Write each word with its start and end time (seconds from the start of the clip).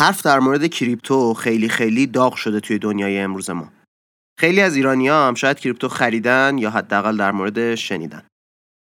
حرف 0.00 0.22
در 0.22 0.38
مورد 0.38 0.66
کریپتو 0.66 1.34
خیلی 1.34 1.68
خیلی 1.68 2.06
داغ 2.06 2.34
شده 2.34 2.60
توی 2.60 2.78
دنیای 2.78 3.18
امروز 3.18 3.50
ما. 3.50 3.72
خیلی 4.38 4.60
از 4.60 4.76
ایرانی 4.76 5.08
ها 5.08 5.28
هم 5.28 5.34
شاید 5.34 5.58
کریپتو 5.58 5.88
خریدن 5.88 6.58
یا 6.58 6.70
حداقل 6.70 7.16
در 7.16 7.32
مورد 7.32 7.74
شنیدن. 7.74 8.22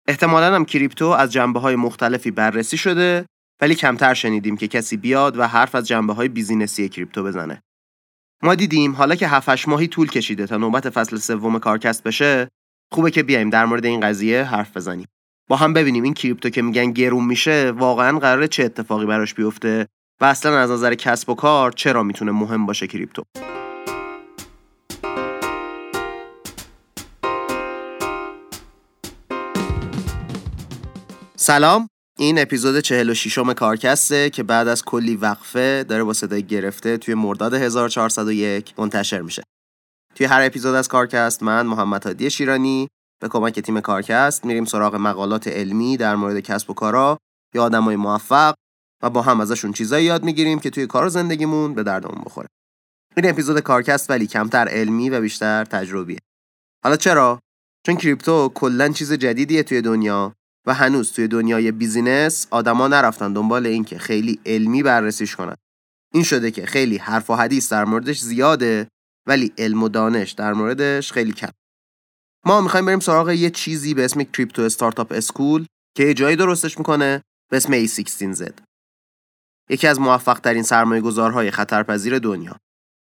احتمالا 0.09 0.55
هم 0.55 0.65
کریپتو 0.65 1.07
از 1.07 1.33
جنبه 1.33 1.61
های 1.61 1.77
مختلفی 1.77 2.31
بررسی 2.31 2.77
شده 2.77 3.27
ولی 3.63 3.75
کمتر 3.75 4.15
شنیدیم 4.15 4.57
که 4.57 4.69
کسی 4.69 4.97
بیاد 4.97 5.39
و 5.39 5.47
حرف 5.47 5.75
از 5.75 5.89
جنبه 5.89 6.15
های 6.15 6.29
business 6.29 6.82
ی 6.82 6.89
کریپتو 6.89 7.25
بزنه. 7.25 7.63
ما 8.43 8.55
دیدیم 8.55 8.95
حالا 8.95 9.15
که 9.15 9.29
7 9.29 9.69
ماهی 9.69 9.89
طول 9.89 10.09
کشیده 10.09 10.47
تا 10.47 10.57
نوبت 10.57 10.91
فصل 10.91 11.17
سوم 11.17 11.59
کارکست 11.59 12.03
بشه 12.03 12.49
خوبه 12.93 13.11
که 13.11 13.23
بیایم 13.23 13.51
در 13.51 13.65
مورد 13.65 13.85
این 13.85 14.01
قضیه 14.01 14.45
حرف 14.45 14.77
بزنیم. 14.77 15.07
با 15.49 15.57
هم 15.57 15.73
ببینیم 15.73 16.03
این 16.03 16.15
کریپتو 16.15 16.51
که 16.51 16.63
میگن 16.63 16.93
گرون 16.93 17.25
میشه 17.25 17.71
واقعا 17.71 18.19
قراره 18.19 18.49
چه 18.49 18.65
اتفاقی 18.65 19.07
براش 19.07 19.35
بیفته 19.35 19.87
و 20.21 20.25
اصلا 20.25 20.59
از 20.59 20.71
نظر 20.71 20.95
کسب 20.95 21.31
و 21.31 21.35
کار 21.35 21.73
چرا 21.73 22.03
می‌تونه 22.03 22.33
مهم 22.33 22.67
باشه 22.67 22.87
کریپتو؟ 22.87 23.23
سلام 31.37 31.89
این 32.19 32.39
اپیزود 32.39 32.81
46 32.81 33.39
م 33.39 33.53
کارکسته 33.53 34.31
که 34.31 34.43
بعد 34.43 34.69
از 34.69 34.85
کلی 34.85 35.17
وقفه 35.17 35.85
داره 35.89 36.05
با 36.05 36.13
صدای 36.13 36.43
گرفته 36.43 36.97
توی 36.97 37.15
مرداد 37.15 37.55
1401 37.55 38.75
منتشر 38.79 39.21
میشه. 39.21 39.43
توی 40.15 40.27
هر 40.27 40.43
اپیزود 40.43 40.75
از 40.75 40.89
کارکست 40.89 41.43
من 41.43 41.67
محمد 41.67 42.05
هادی 42.07 42.31
شیرانی 42.31 42.89
به 43.21 43.29
کمک 43.29 43.61
تیم 43.61 43.81
کارکست 43.81 44.45
میریم 44.45 44.65
سراغ 44.65 44.95
مقالات 44.95 45.49
علمی 45.49 45.97
در 45.97 46.17
مورد 46.17 46.41
کسب 46.41 46.71
و 46.71 46.75
کارا 46.75 47.19
یا 47.55 47.63
آدمای 47.63 47.97
موفق 47.97 48.55
با 49.11 49.23
هم 49.23 49.41
ازشون 49.41 49.73
چیزایی 49.73 50.07
یاد 50.07 50.25
می‌گیریم 50.25 50.59
که 50.59 50.71
توی 50.71 50.87
کار 50.87 51.09
زندگیمون 51.09 51.75
به 51.75 51.83
دردمون 51.83 52.23
بخوره. 52.25 52.49
این 53.17 53.31
اپیزود 53.31 53.61
کارکست 53.61 54.11
ولی 54.11 54.27
کمتر 54.27 54.69
علمی 54.69 55.11
و 55.11 55.21
بیشتر 55.21 55.65
تجربیه. 55.65 56.19
حالا 56.85 56.97
چرا؟ 56.97 57.41
چون 57.87 57.97
کریپتو 57.97 58.49
کلا 58.55 58.89
چیز 58.89 59.13
جدیدیه 59.13 59.63
توی 59.63 59.81
دنیا 59.81 60.33
و 60.67 60.75
هنوز 60.75 61.13
توی 61.13 61.29
دنیای 61.29 61.73
business 61.73 62.47
آدما 62.51 62.89
نرفتن 62.89 63.33
دنبال 63.33 63.67
اینکه 63.67 63.99
خیلی 63.99 64.41
علمی 64.47 64.83
بررسیش 64.83 65.37
کنن. 65.37 65.55
این 66.15 66.23
شده 66.23 66.51
که 66.51 66.67
خیلی 66.67 66.97
حرف 66.97 67.31
و 67.31 67.35
حدیث 67.35 67.73
در 67.73 67.85
موردش 67.85 68.21
زیاده 68.21 68.89
ولی 69.29 69.53
علم 69.59 69.83
و 69.83 69.89
دانش 69.89 70.33
در 70.33 70.53
موردش 70.53 71.13
خیلی 71.13 71.33
کم. 71.33 71.51
ما 72.47 72.61
می‌خوایم 72.61 72.87
بریم 72.87 73.01
سراغ 73.01 73.31
یه 73.31 73.51
چیزی 73.51 73.95
به 73.95 74.05
اسم 74.05 74.23
Crypto 74.23 74.63
Startup 74.63 75.13
School 75.13 75.67
که 75.97 76.05
یه 76.05 76.15
جایی 76.15 76.37
درستش 76.37 76.79
می‌کنه 76.79 77.23
به 77.51 77.57
اسم 77.57 77.87
A16Z. 77.87 78.66
یکی 79.71 79.87
از 79.87 80.01
موفق 80.01 80.39
ترین 80.39 80.63
سرمایه 80.63 81.01
گذارهای 81.01 81.51
خطرپذیر 81.51 82.19
دنیا. 82.19 82.57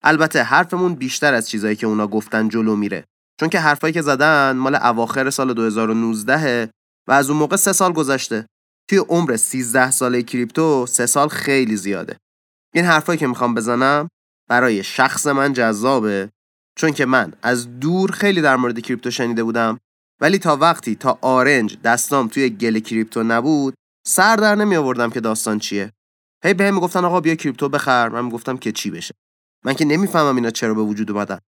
البته 0.03 0.43
حرفمون 0.43 0.95
بیشتر 0.95 1.33
از 1.33 1.49
چیزایی 1.49 1.75
که 1.75 1.87
اونا 1.87 2.07
گفتن 2.07 2.49
جلو 2.49 2.75
میره 2.75 3.05
چون 3.39 3.49
که 3.49 3.59
حرفایی 3.59 3.93
که 3.93 4.01
زدن 4.01 4.51
مال 4.51 4.75
اواخر 4.75 5.29
سال 5.29 5.53
2019 5.53 6.69
و 7.07 7.11
از 7.11 7.29
اون 7.29 7.39
موقع 7.39 7.55
سه 7.55 7.73
سال 7.73 7.93
گذشته. 7.93 8.45
توی 8.89 8.97
عمر 8.97 9.35
13 9.35 9.91
ساله 9.91 10.23
کریپتو 10.23 10.85
سه 10.85 11.05
سال 11.05 11.27
خیلی 11.27 11.75
زیاده. 11.75 12.17
این 12.73 12.85
حرفایی 12.85 13.19
که 13.19 13.27
می‌خوام 13.27 13.53
بزنم 13.53 14.07
برای 14.49 14.83
شخص 14.83 15.27
من 15.27 15.53
جذابه 15.53 16.29
چون 16.77 16.91
که 16.91 17.05
من 17.05 17.33
از 17.41 17.79
دور 17.79 18.11
خیلی 18.11 18.41
در 18.41 18.55
مورد 18.55 18.79
کریپتو 18.79 19.11
شنیده 19.11 19.43
بودم 19.43 19.79
ولی 20.21 20.37
تا 20.37 20.55
وقتی 20.55 20.95
تا 20.95 21.19
آرنج 21.21 21.77
دستام 21.81 22.27
توی 22.27 22.49
گل 22.49 22.79
کریپتو 22.79 23.23
نبود 23.23 23.73
سر 24.07 24.35
در 24.35 24.55
نمی 24.55 24.75
آوردم 24.75 25.09
که 25.09 25.19
داستان 25.19 25.59
چیه 25.59 25.91
هی 26.43 26.53
بهم 26.53 26.73
می‌گفتن 26.73 27.05
آقا 27.05 27.21
بیا 27.21 27.35
کریپتو 27.35 27.69
بخر. 27.69 28.09
من 28.09 28.25
می‌گفتم 28.25 28.57
که 28.57 28.71
چی 28.71 28.91
بشه. 28.91 29.13
من 29.65 29.73
که 29.73 29.85
نمی‌فهمم 29.85 30.35
اینا 30.35 30.49
چرا 30.49 30.73
به 30.73 30.81
وجود 30.81 31.11
اومدن. 31.11 31.39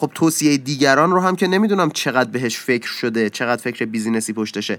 خب 0.00 0.10
توصیه 0.14 0.56
دیگران 0.56 1.10
رو 1.10 1.20
هم 1.20 1.36
که 1.36 1.46
نمی‌دونم 1.46 1.90
چقدر 1.90 2.30
بهش 2.30 2.58
فکر 2.58 2.88
شده 2.88 3.30
چقدر 3.30 3.62
فکر 3.62 3.84
business 3.84 4.27
ی 4.27 4.32
پشتشه. 4.32 4.78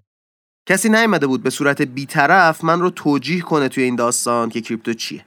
کسی 0.69 0.89
نیومده 0.89 1.27
بود 1.27 1.43
به 1.43 1.49
صورت 1.49 1.81
بیطرف 1.81 2.63
من 2.63 2.79
رو 2.81 2.89
توجیه 2.89 3.41
کنه 3.41 3.69
توی 3.69 3.83
این 3.83 3.95
داستان 3.95 4.49
که 4.49 4.61
کریپتو 4.61 4.93
چیه. 4.93 5.25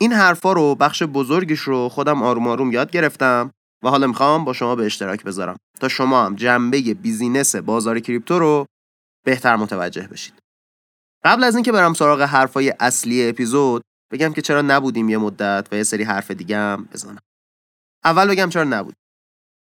این 0.00 0.12
حرفا 0.12 0.52
رو 0.52 0.74
بخش 0.74 1.02
بزرگش 1.02 1.60
رو 1.60 1.88
خودم 1.88 2.22
آروم 2.22 2.46
آروم 2.46 2.72
یاد 2.72 2.90
گرفتم 2.90 3.50
و 3.84 3.88
حالا 3.88 4.06
می‌خوام 4.06 4.44
با 4.44 4.52
شما 4.52 4.76
به 4.76 4.86
اشتراک 4.86 5.24
بذارم. 5.24 5.56
تا 5.80 5.88
شما 5.88 6.24
هم 6.24 6.34
جنبه 6.34 6.80
business 6.94 7.56
بازار 7.56 8.00
کریپتو 8.00 8.38
رو 8.38 8.66
بهتر 9.24 9.56
متوجه 9.56 10.08
بشید. 10.08 10.39
قبل 11.24 11.44
از 11.44 11.54
اینکه 11.54 11.72
برم 11.72 11.94
سراغ 11.94 12.20
حرفای 12.20 12.74
اصلی 12.80 13.28
اپیزود 13.28 13.82
بگم 14.12 14.32
که 14.32 14.42
چرا 14.42 14.62
نبودیم 14.62 15.08
یه 15.08 15.18
مدت 15.18 15.68
و 15.72 15.76
یه 15.76 15.82
سری 15.82 16.04
حرف 16.04 16.30
دیگه 16.30 16.56
هم 16.56 16.88
بزنم. 16.92 17.18
اول 18.04 18.28
بگم 18.28 18.48
چرا 18.48 18.64
نبود. 18.64 18.94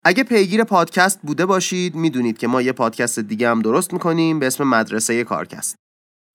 اگه 0.05 0.25
پیگیر 0.25 0.65
پادکست 0.65 1.21
بوده 1.23 1.47
باشید 1.47 1.95
می‌دونید 1.95 2.39
که 2.39 2.47
ما 2.47 2.63
یه 2.63 2.73
پادکست 2.73 3.19
دیگه 3.19 3.51
هم 3.51 3.63
درست 3.63 3.93
می‌کنیم 3.93 4.39
به 4.39 4.47
اسم 4.47 4.65
مدرسه 4.65 5.25
کارکست. 5.25 5.77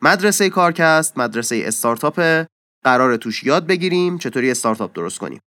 مدرسه 0.01 0.49
کارکست 0.49 1.17
مدرسه 1.17 1.63
استارتاپ 1.65 2.45
قرار 2.83 3.17
توش 3.17 3.43
یاد 3.43 3.67
بگیریم 3.67 4.17
چطوری 4.17 4.51
استارتاپ 4.51 4.93
درست 4.93 5.19
کنیم. 5.19 5.39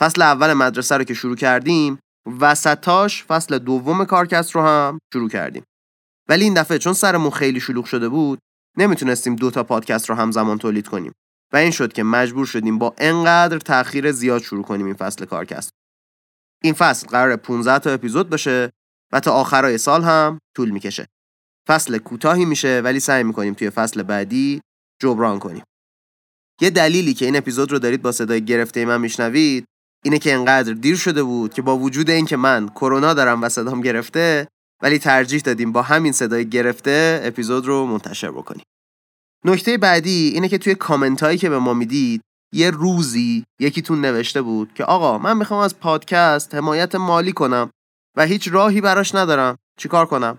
فصل 0.00 0.22
اول 0.22 0.52
مدرسه 0.52 0.96
رو 0.96 1.04
که 1.04 1.14
شروع 1.14 1.36
کردیم 1.36 1.98
وسطاش 2.40 3.24
فصل 3.24 3.58
دوم 3.58 4.04
کارکست 4.04 4.50
رو 4.50 4.62
هم 4.62 4.98
شروع 5.12 5.28
کردیم. 5.28 5.64
ولی 6.28 6.44
این 6.44 6.54
دفعه 6.54 6.78
چون 6.78 6.92
سرمون 6.92 7.30
خیلی 7.30 7.60
شلوغ 7.60 7.84
شده 7.84 8.08
بود 8.08 8.38
نمی‌تونستیم 8.78 9.36
دو 9.36 9.50
تا 9.50 9.64
پادکست 9.64 10.10
رو 10.10 10.16
همزمان 10.16 10.58
تولید 10.58 10.88
کنیم 10.88 11.12
و 11.52 11.56
این 11.56 11.70
شد 11.70 11.92
که 11.92 12.02
مجبور 12.02 12.46
شدیم 12.46 12.78
با 12.78 12.94
انقدر 12.98 13.58
تاخیر 13.58 14.12
زیاد 14.12 14.42
شروع 14.42 14.64
کنیم 14.64 14.86
این 14.86 14.94
فصل 14.94 15.24
کارکست. 15.24 15.70
این 16.62 16.74
فصل 16.74 17.06
قرار 17.06 17.36
15 17.36 17.78
تا 17.78 17.90
اپیزود 17.90 18.30
باشه 18.30 18.70
و 19.12 19.20
تا 19.20 19.32
آخرای 19.32 19.78
سال 19.78 20.02
هم 20.02 20.38
طول 20.56 20.70
می‌کشه. 20.70 21.06
فصل 21.68 21.98
کوتاهی 21.98 22.44
میشه 22.44 22.80
ولی 22.84 23.00
سعی 23.00 23.22
می‌کنیم 23.22 23.54
توی 23.54 23.70
فصل 23.70 24.02
بعدی 24.02 24.60
جبران 25.00 25.38
کنیم. 25.38 25.64
یه 26.60 26.70
دلیلی 26.70 27.14
که 27.14 27.24
این 27.24 27.36
اپیزود 27.36 27.72
رو 27.72 27.78
دارید 27.78 28.02
با 28.02 28.12
صدای 28.12 28.44
گرفته 28.44 28.84
من 28.84 29.00
میشنوید 29.00 29.64
اینه 30.04 30.18
که 30.18 30.34
انقدر 30.34 30.72
دیر 30.72 30.96
شده 30.96 31.22
بود 31.22 31.54
که 31.54 31.62
با 31.62 31.78
وجود 31.78 32.10
اینکه 32.10 32.36
من 32.36 32.68
کرونا 32.68 33.14
دارم 33.14 33.42
و 33.42 33.48
صدام 33.48 33.80
گرفته 33.80 34.48
ولی 34.82 34.98
ترجیح 34.98 35.40
دادیم 35.40 35.72
با 35.72 35.82
همین 35.82 36.12
صدای 36.12 36.48
گرفته 36.48 37.20
اپیزود 37.24 37.66
رو 37.66 37.86
منتشر 37.86 38.30
بکنیم. 38.30 38.64
نکته 39.44 39.78
بعدی 39.78 40.30
اینه 40.34 40.48
که 40.48 40.58
توی 40.58 40.74
کامنت 40.74 41.22
هایی 41.22 41.38
که 41.38 41.48
به 41.48 41.58
ما 41.58 41.74
می‌دید 41.74 42.22
یه 42.54 42.70
روزی 42.70 43.44
یکیتون 43.60 44.00
نوشته 44.00 44.42
بود 44.42 44.74
که 44.74 44.84
آقا 44.84 45.18
من 45.18 45.36
می‌خوام 45.36 45.60
از 45.60 45.78
پادکست 45.78 46.54
حمایت 46.54 46.94
مالی 46.94 47.32
کنم 47.32 47.70
و 48.16 48.26
هیچ 48.26 48.48
راهی 48.52 48.80
براش 48.80 49.14
ندارم 49.14 49.58
چیکار 49.78 50.06
کنم 50.06 50.38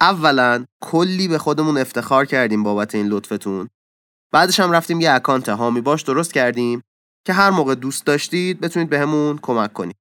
اولا 0.00 0.64
کلی 0.82 1.28
به 1.28 1.38
خودمون 1.38 1.78
افتخار 1.78 2.26
کردیم 2.26 2.62
بابت 2.62 2.94
این 2.94 3.06
لطفتون 3.06 3.68
بعدش 4.32 4.60
هم 4.60 4.72
رفتیم 4.72 5.00
یه 5.00 5.10
اکانت 5.10 5.48
هامی 5.48 5.80
باش 5.80 6.02
درست 6.02 6.32
کردیم 6.32 6.82
که 7.26 7.32
هر 7.32 7.50
موقع 7.50 7.74
دوست 7.74 8.06
داشتید 8.06 8.60
بتونید 8.60 8.90
بهمون 8.90 9.38
کمک 9.42 9.72
کنید. 9.72 9.96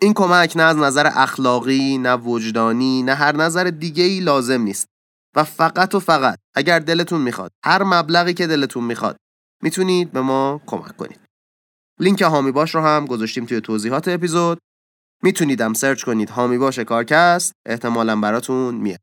این 0.00 0.14
کمک 0.14 0.52
نه 0.56 0.62
از 0.62 0.76
نظر 0.76 1.10
اخلاقی، 1.14 1.98
نه 1.98 2.14
وجدانی، 2.14 3.02
نه 3.02 3.14
هر 3.14 3.36
نظر 3.36 3.64
دیگه 3.64 4.04
ای 4.04 4.20
لازم 4.20 4.62
نیست 4.62 4.86
و 5.36 5.44
فقط 5.44 5.94
و 5.94 6.00
فقط 6.00 6.38
اگر 6.54 6.78
دلتون 6.78 7.20
می‌خواد 7.20 7.50
هر 7.64 7.82
مبلغی 7.82 8.34
که 8.34 8.46
دلتون 8.46 8.84
می‌خواد 8.84 9.16
می‌تونید 9.62 10.12
به 10.12 10.20
ما 10.20 10.60
کمک 10.66 10.96
کنید. 10.96 11.20
لینک 12.00 12.22
هامی 12.22 12.52
باش 12.52 12.74
رو 12.74 12.80
هم 12.80 13.06
گذاشتیم 13.06 13.46
توی 13.46 13.60
توضیحات 13.60 14.08
اپیزود. 14.08 14.58
میتونیدم 15.22 15.72
سرچ 15.72 16.04
کنید 16.04 16.30
هامی 16.30 16.58
باش 16.58 16.78
کارکست 16.78 17.52
احتمالا 17.66 18.20
براتون 18.20 18.74
میاد. 18.74 19.00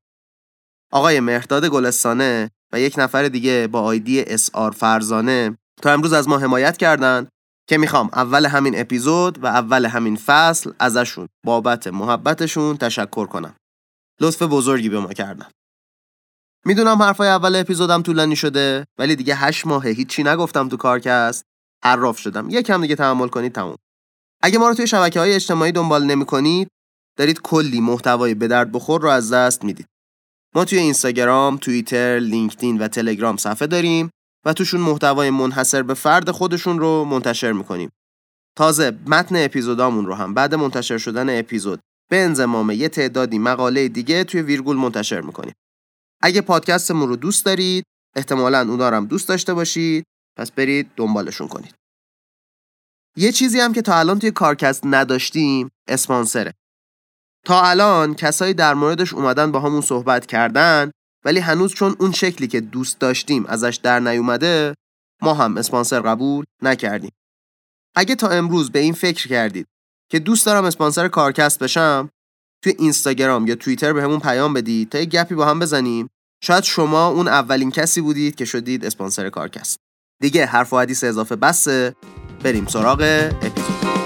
آقای 0.91 1.19
مهرداد 1.19 1.65
گلستانه 1.65 2.51
و 2.73 2.79
یک 2.79 2.95
نفر 2.97 3.23
دیگه 3.23 3.67
با 3.67 3.81
آیدی 3.81 4.21
اسار 4.21 4.71
فرزانه 4.71 5.57
تا 5.81 5.93
امروز 5.93 6.13
از 6.13 6.27
ما 6.27 6.37
حمایت 6.37 6.77
کردن 6.77 7.27
که 7.69 7.77
می‌خوام 7.77 8.09
اول 8.13 8.45
همین 8.45 8.79
اپیزود 8.79 9.43
و 9.43 9.45
اول 9.45 9.85
همین 9.85 10.15
فصل 10.15 10.71
ازشون 10.79 11.27
بابت 11.45 11.87
محبتشون 11.87 12.77
تشکر 12.77 13.25
کنم. 13.25 13.55
لطف 14.21 14.41
بزرگی 14.41 14.89
به 14.89 14.99
ما 14.99 15.13
کردن. 15.13 15.49
می‌دونم 16.65 17.01
حرفای 17.01 17.27
اول 17.27 17.55
اپیزودم 17.55 18.01
طولانی 18.01 18.35
شده 18.35 18.85
ولی 18.99 19.15
دیگه 19.15 19.35
هشت 19.35 19.67
ماهه 19.67 19.89
هیچی 19.89 20.23
نگفتم 20.23 20.69
تو 20.69 20.77
کارکست. 20.77 21.43
حراف 21.83 22.19
شدم. 22.19 22.49
یکم 22.49 22.81
دیگه 22.81 22.95
تحمل 22.95 23.27
کنید 23.27 23.51
تموم. 23.51 23.75
اگه 24.43 24.57
ما 24.57 24.67
رو 24.67 24.73
توی 24.73 24.87
شبکه 24.87 25.19
های 25.19 25.33
اجتماعی 25.33 25.71
دنبال 25.71 26.03
نمی 26.03 26.25
کنید 26.25 26.67
دارید 27.17 27.41
کلی 27.41 27.81
محتوای 27.81 28.33
به 28.33 28.47
درد 28.47 28.71
بخور 28.71 29.01
رو 29.01 29.09
از 29.09 29.33
دست 29.33 29.63
می‌دید. 29.63 29.87
ما 30.55 30.65
توی 30.65 30.79
اینستاگرام، 30.79 31.57
توییتر، 31.57 32.19
لینکدین 32.19 32.77
و 32.77 32.87
تلگرام 32.87 33.37
صفحه 33.37 33.67
داریم. 33.67 34.09
و 34.45 34.53
توشون 34.53 34.81
محتوای 34.81 35.29
منحصر 35.29 35.83
به 35.83 35.93
فرد 35.93 36.31
خودشون 36.31 36.79
رو 36.79 37.05
منتشر 37.05 37.51
می‌کنیم. 37.51 37.91
تازه 38.57 38.97
متن 39.07 39.45
اپیزودامون 39.45 40.05
رو 40.05 40.13
هم 40.13 40.33
بعد 40.33 40.55
منتشر 40.55 40.97
شدن 40.97 41.39
اپیزود 41.39 41.79
به 42.09 42.23
انضمام 42.23 42.71
یه 42.71 42.89
تعدادی 42.89 43.39
مقاله 43.39 43.87
دیگه 43.87 44.23
توی 44.23 44.41
ویرگول 44.41 44.77
منتشر 44.77 45.21
می‌کنیم. 45.21 45.53
اگه 46.21 46.41
پادکستمون 46.41 47.09
رو 47.09 47.15
دوست 47.15 47.45
دارید، 47.45 47.85
احتمالا 48.15 48.59
اونا 48.59 48.89
رو 48.89 48.95
هم 48.95 49.05
دوست 49.05 49.29
داشته 49.29 49.53
باشید 49.53 50.05
پس 50.37 50.51
برید 50.51 50.91
دنبالشون 50.95 51.47
کنید 51.47 51.75
یه 53.17 53.31
چیزی 53.31 53.59
هم 53.59 53.73
که 53.73 53.81
تا 53.81 53.99
الان 53.99 54.19
توی 54.19 54.31
کارکست 54.31 54.85
نداشتیم 54.85 55.69
اسپانسره 55.87 56.53
تا 57.45 57.61
الان 57.61 58.15
کسایی 58.15 58.53
در 58.53 58.73
موردش 58.73 59.13
اومدن 59.13 59.51
با 59.51 59.59
همون 59.59 59.81
صحبت 59.81 60.25
کردن 60.25 60.91
ولی 61.25 61.39
هنوز 61.39 61.73
چون 61.73 61.95
اون 61.99 62.11
شکلی 62.11 62.47
که 62.47 62.61
دوست 62.61 62.99
داشتیم 62.99 63.45
ازش 63.45 63.79
در 63.83 63.99
نیومده 63.99 64.73
ما 65.21 65.33
هم 65.33 65.57
اسپانسر 65.57 65.99
قبول 65.99 66.45
نکردیم. 66.61 67.11
اگه 67.95 68.15
تا 68.15 68.27
امروز 68.27 68.71
به 68.71 68.79
این 68.79 68.93
فکر 68.93 69.27
کردید 69.27 69.67
که 70.11 70.19
دوست 70.19 70.45
دارم 70.45 70.65
اسپانسر 70.65 71.07
کارکست 71.07 71.59
بشم 71.59 72.09
توی 72.63 72.73
اینستاگرام 72.79 73.47
یا 73.47 73.55
توییتر 73.55 73.93
به 73.93 74.19
پیام 74.19 74.53
بدید 74.53 74.89
تا 74.89 74.99
یه 74.99 75.05
گپی 75.05 75.35
با 75.35 75.45
هم 75.45 75.59
بزنیم. 75.59 76.09
شاید 76.43 76.63
شما 76.63 77.07
اون 77.07 77.27
اولین 77.27 77.71
کسی 77.71 78.01
بودید 78.01 78.35
که 78.35 78.45
شدید 78.45 78.85
اسپانسر 78.85 79.29
کارکست. 79.29 79.77
دیگه 80.21 80.45
حرف 80.45 80.73
و 80.73 80.79
حدیث 80.79 81.03
اضافه 81.03 81.35
بسه. 81.35 81.95
بریم 82.43 82.65
سراغ 82.65 83.31
اپیزود. 83.41 84.04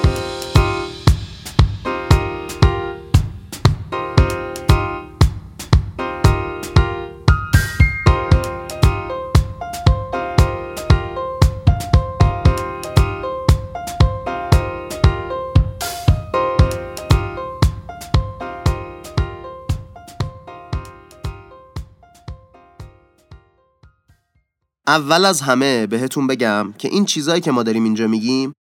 اول 24.90 25.26
از 25.26 25.42
همه 25.42 25.88
بهتون 25.88 26.28
بگم 26.28 26.74
که 26.78 26.88
این 26.88 27.06
چیزایی 27.06 27.42
که 27.42 27.52
ما 27.52 27.64
داریم 27.64 27.84
اینجا 27.84 28.08
میگیم 28.08 28.54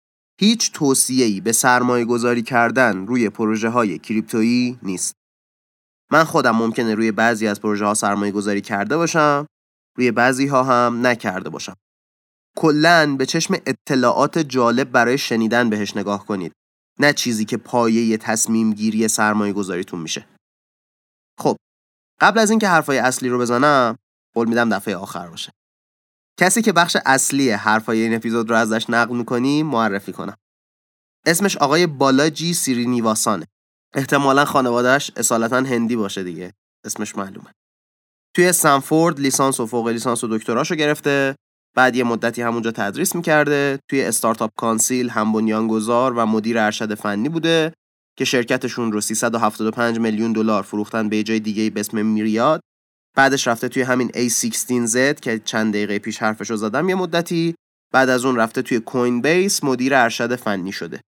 هیچ 0.40 0.72
توصیه‌ای 0.72 1.40
به 1.40 1.52
سرمایه 1.52 2.04
گذاری 2.04 2.42
کردن 2.42 3.06
روی 3.06 3.30
پروژه 3.30 3.68
های 3.68 3.98
کریپتویی 3.98 4.78
نیست. 4.82 5.12
من 6.12 6.24
خودم 6.24 6.56
ممکنه 6.56 6.94
روی 6.94 7.12
بعضی 7.12 7.46
از 7.46 7.60
پروژه 7.60 7.84
ها 7.84 7.94
سرمایه 7.94 8.32
گذاری 8.32 8.60
کرده 8.60 8.96
باشم 8.96 9.46
روی 9.98 10.10
بعضی 10.10 10.46
ها 10.46 10.62
هم 10.64 11.06
نکرده 11.06 11.50
باشم. 11.50 11.74
کلا 12.56 13.16
به 13.18 13.26
چشم 13.26 13.54
اطلاعات 13.66 14.38
جالب 14.38 14.90
برای 14.90 15.18
شنیدن 15.18 15.70
بهش 15.70 15.96
نگاه 15.96 16.26
کنید. 16.26 16.52
نه 17.00 17.12
چیزی 17.12 17.44
که 17.44 17.56
پایه 17.56 18.16
تصمیم 18.16 18.72
گیری 18.72 19.08
سرمایه 19.08 19.52
گذاریتون 19.52 20.00
میشه. 20.00 20.26
خب 21.40 21.56
قبل 22.20 22.38
از 22.38 22.50
اینکه 22.50 22.68
حرفای 22.68 22.98
اصلی 22.98 23.28
رو 23.28 23.38
بزنم 23.38 23.96
قول 24.34 24.48
میدم 24.48 24.68
دفعه 24.68 24.96
آخر 24.96 25.28
باشه. 25.28 25.52
کسی 26.38 26.62
که 26.62 26.72
بخش 26.72 26.96
اصلی 27.06 27.50
حرفای 27.50 28.00
این 28.00 28.14
اپیزود 28.14 28.50
رو 28.50 28.56
ازش 28.56 28.90
نقل 28.90 29.16
می‌کنیم 29.16 29.66
معرفی 29.66 30.12
کنم. 30.12 30.36
اسمش 31.26 31.56
آقای 31.56 31.86
بالاجی 31.86 32.54
سیرینیواسانه. 32.54 33.46
احتمالا 33.94 34.44
خانوادهش 34.44 35.10
اصالتا 35.16 35.56
هندی 35.56 35.96
باشه 35.96 36.22
دیگه. 36.22 36.52
اسمش 36.84 37.16
معلومه. 37.16 37.52
توی 38.34 38.52
سنفورد 38.52 39.20
لیسانس 39.20 39.60
و 39.60 39.66
فوق 39.66 39.88
لیسانس 39.88 40.24
و 40.24 40.38
دکتراشو 40.38 40.74
گرفته 40.74 41.36
بعد 41.76 41.96
یه 41.96 42.04
مدتی 42.04 42.42
همونجا 42.42 42.70
تدریس 42.70 43.14
می‌کرده 43.14 43.78
توی 43.90 44.02
استارتاپ 44.02 44.50
کانسیل 44.56 45.10
هم 45.10 45.32
بنیانگذار 45.32 46.12
و 46.12 46.26
مدیر 46.26 46.58
ارشد 46.58 46.94
فنی 46.94 47.28
بوده 47.28 47.72
که 48.18 48.24
شرکتشون 48.24 48.92
رو 48.92 49.00
375 49.00 49.98
میلیون 49.98 50.32
دلار 50.32 50.62
فروختن 50.62 51.08
به 51.08 51.22
جای 51.22 51.40
دیگه 51.40 51.70
به 51.70 51.80
اسم 51.80 52.06
میریاد. 52.06 52.60
بعدش 53.16 53.48
رفته 53.48 53.68
توی 53.68 53.82
همین 53.82 54.08
A16Z 54.08 55.20
که 55.20 55.38
چند 55.44 55.72
دقیقه 55.72 55.98
پیش 55.98 56.18
حرفش 56.18 56.50
رو 56.50 56.56
زدم 56.56 56.88
یه 56.88 56.94
مدتی. 56.94 57.54
بعد 57.92 58.08
از 58.08 58.24
اون 58.24 58.36
رفته 58.36 58.62
توی 58.62 58.80
کوین 58.80 59.22
بیس 59.22 59.64
مدیر 59.64 59.94
ارشد 59.94 60.36
فنی 60.36 60.72
شده. 60.72 61.00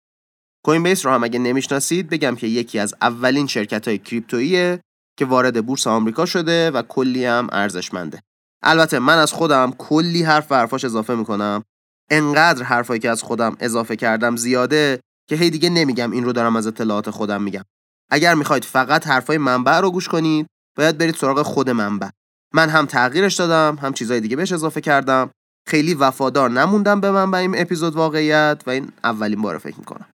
کوین 0.64 0.82
بیس 0.82 1.06
رو 1.06 1.12
هم 1.12 1.25
اگه 1.25 1.38
نمی‌شناسید 1.38 2.08
بگم 2.08 2.37
که 2.37 2.46
یکی 2.46 2.78
از 2.78 2.94
اولین 3.02 3.46
شرکت 3.46 3.88
های 3.88 3.99
کریپتوییه 3.99 4.81
که 5.19 5.25
وارد 5.25 5.66
بورس 5.66 5.87
آمریکا 5.87 6.26
شده 6.26 6.70
و 6.70 6.82
کلی 6.82 7.25
هم 7.25 7.49
ارزشمنده. 7.52 8.20
البته 8.62 8.99
من 8.99 9.19
از 9.19 9.32
خودم 9.32 9.75
کلی 9.78 10.22
حرف 10.22 10.52
و 10.52 10.54
حرفاش 10.54 10.84
اضافه 10.84 11.14
می‌کنم. 11.14 11.64
انقدر 12.11 12.62
حرفایی 12.62 13.00
که 13.00 13.11
از 13.11 13.22
خودم 13.22 13.56
اضافه 13.61 13.96
کردم 13.96 14.37
زیاده 14.37 15.00
که 15.28 15.37
هی 15.37 15.50
دیگه 15.50 15.70
نمیگم 15.70 16.11
این 16.11 16.25
رو 16.25 16.32
دارم 16.32 16.56
از 16.56 16.66
اطلاعات 16.66 17.11
خودم 17.11 17.43
میگم. 17.43 17.64
اگر 18.11 18.34
می‌خواید 18.34 18.64
فقط 18.64 19.06
حرفای 19.06 19.38
منبع 19.38 19.81
رو 19.81 19.90
گوش 19.90 20.08
کنید 20.08 20.46
باید 20.78 20.98
برید 20.98 21.14
سراغ 21.14 21.42
خود 21.42 21.70
منبع 21.70 22.08
من 22.54 22.69
هم 22.69 22.86
تغییرش 22.86 23.34
دادم 23.34 23.76
هم 23.76 23.92
چیزای 23.92 24.20
دیگه 24.20 24.36
بهش 24.36 24.52
اضافه 24.52 24.80
کردم. 24.80 25.30
خیلی 25.66 25.94
وفادار 25.94 26.50
نموندم 26.50 27.00
به 27.00 27.10
منبع 27.10 27.38
این 27.38 27.60
اپیزود 27.60 27.94
واقعیت 27.94 28.62
و 28.66 28.70
این 28.70 28.92
اولین 29.04 29.42
بار 29.42 29.58
فکر 29.58 29.78
می‌کنم. 29.78 30.10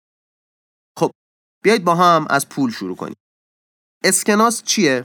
خب 0.99 1.11
بیایید 1.65 1.85
با 1.85 1.95
هم 1.95 2.27
از 2.31 2.49
پول 2.49 2.71
شروع 2.71 2.97
کنیم. 2.97 3.17
اسکناس 4.05 4.63
چیه؟ 4.63 5.05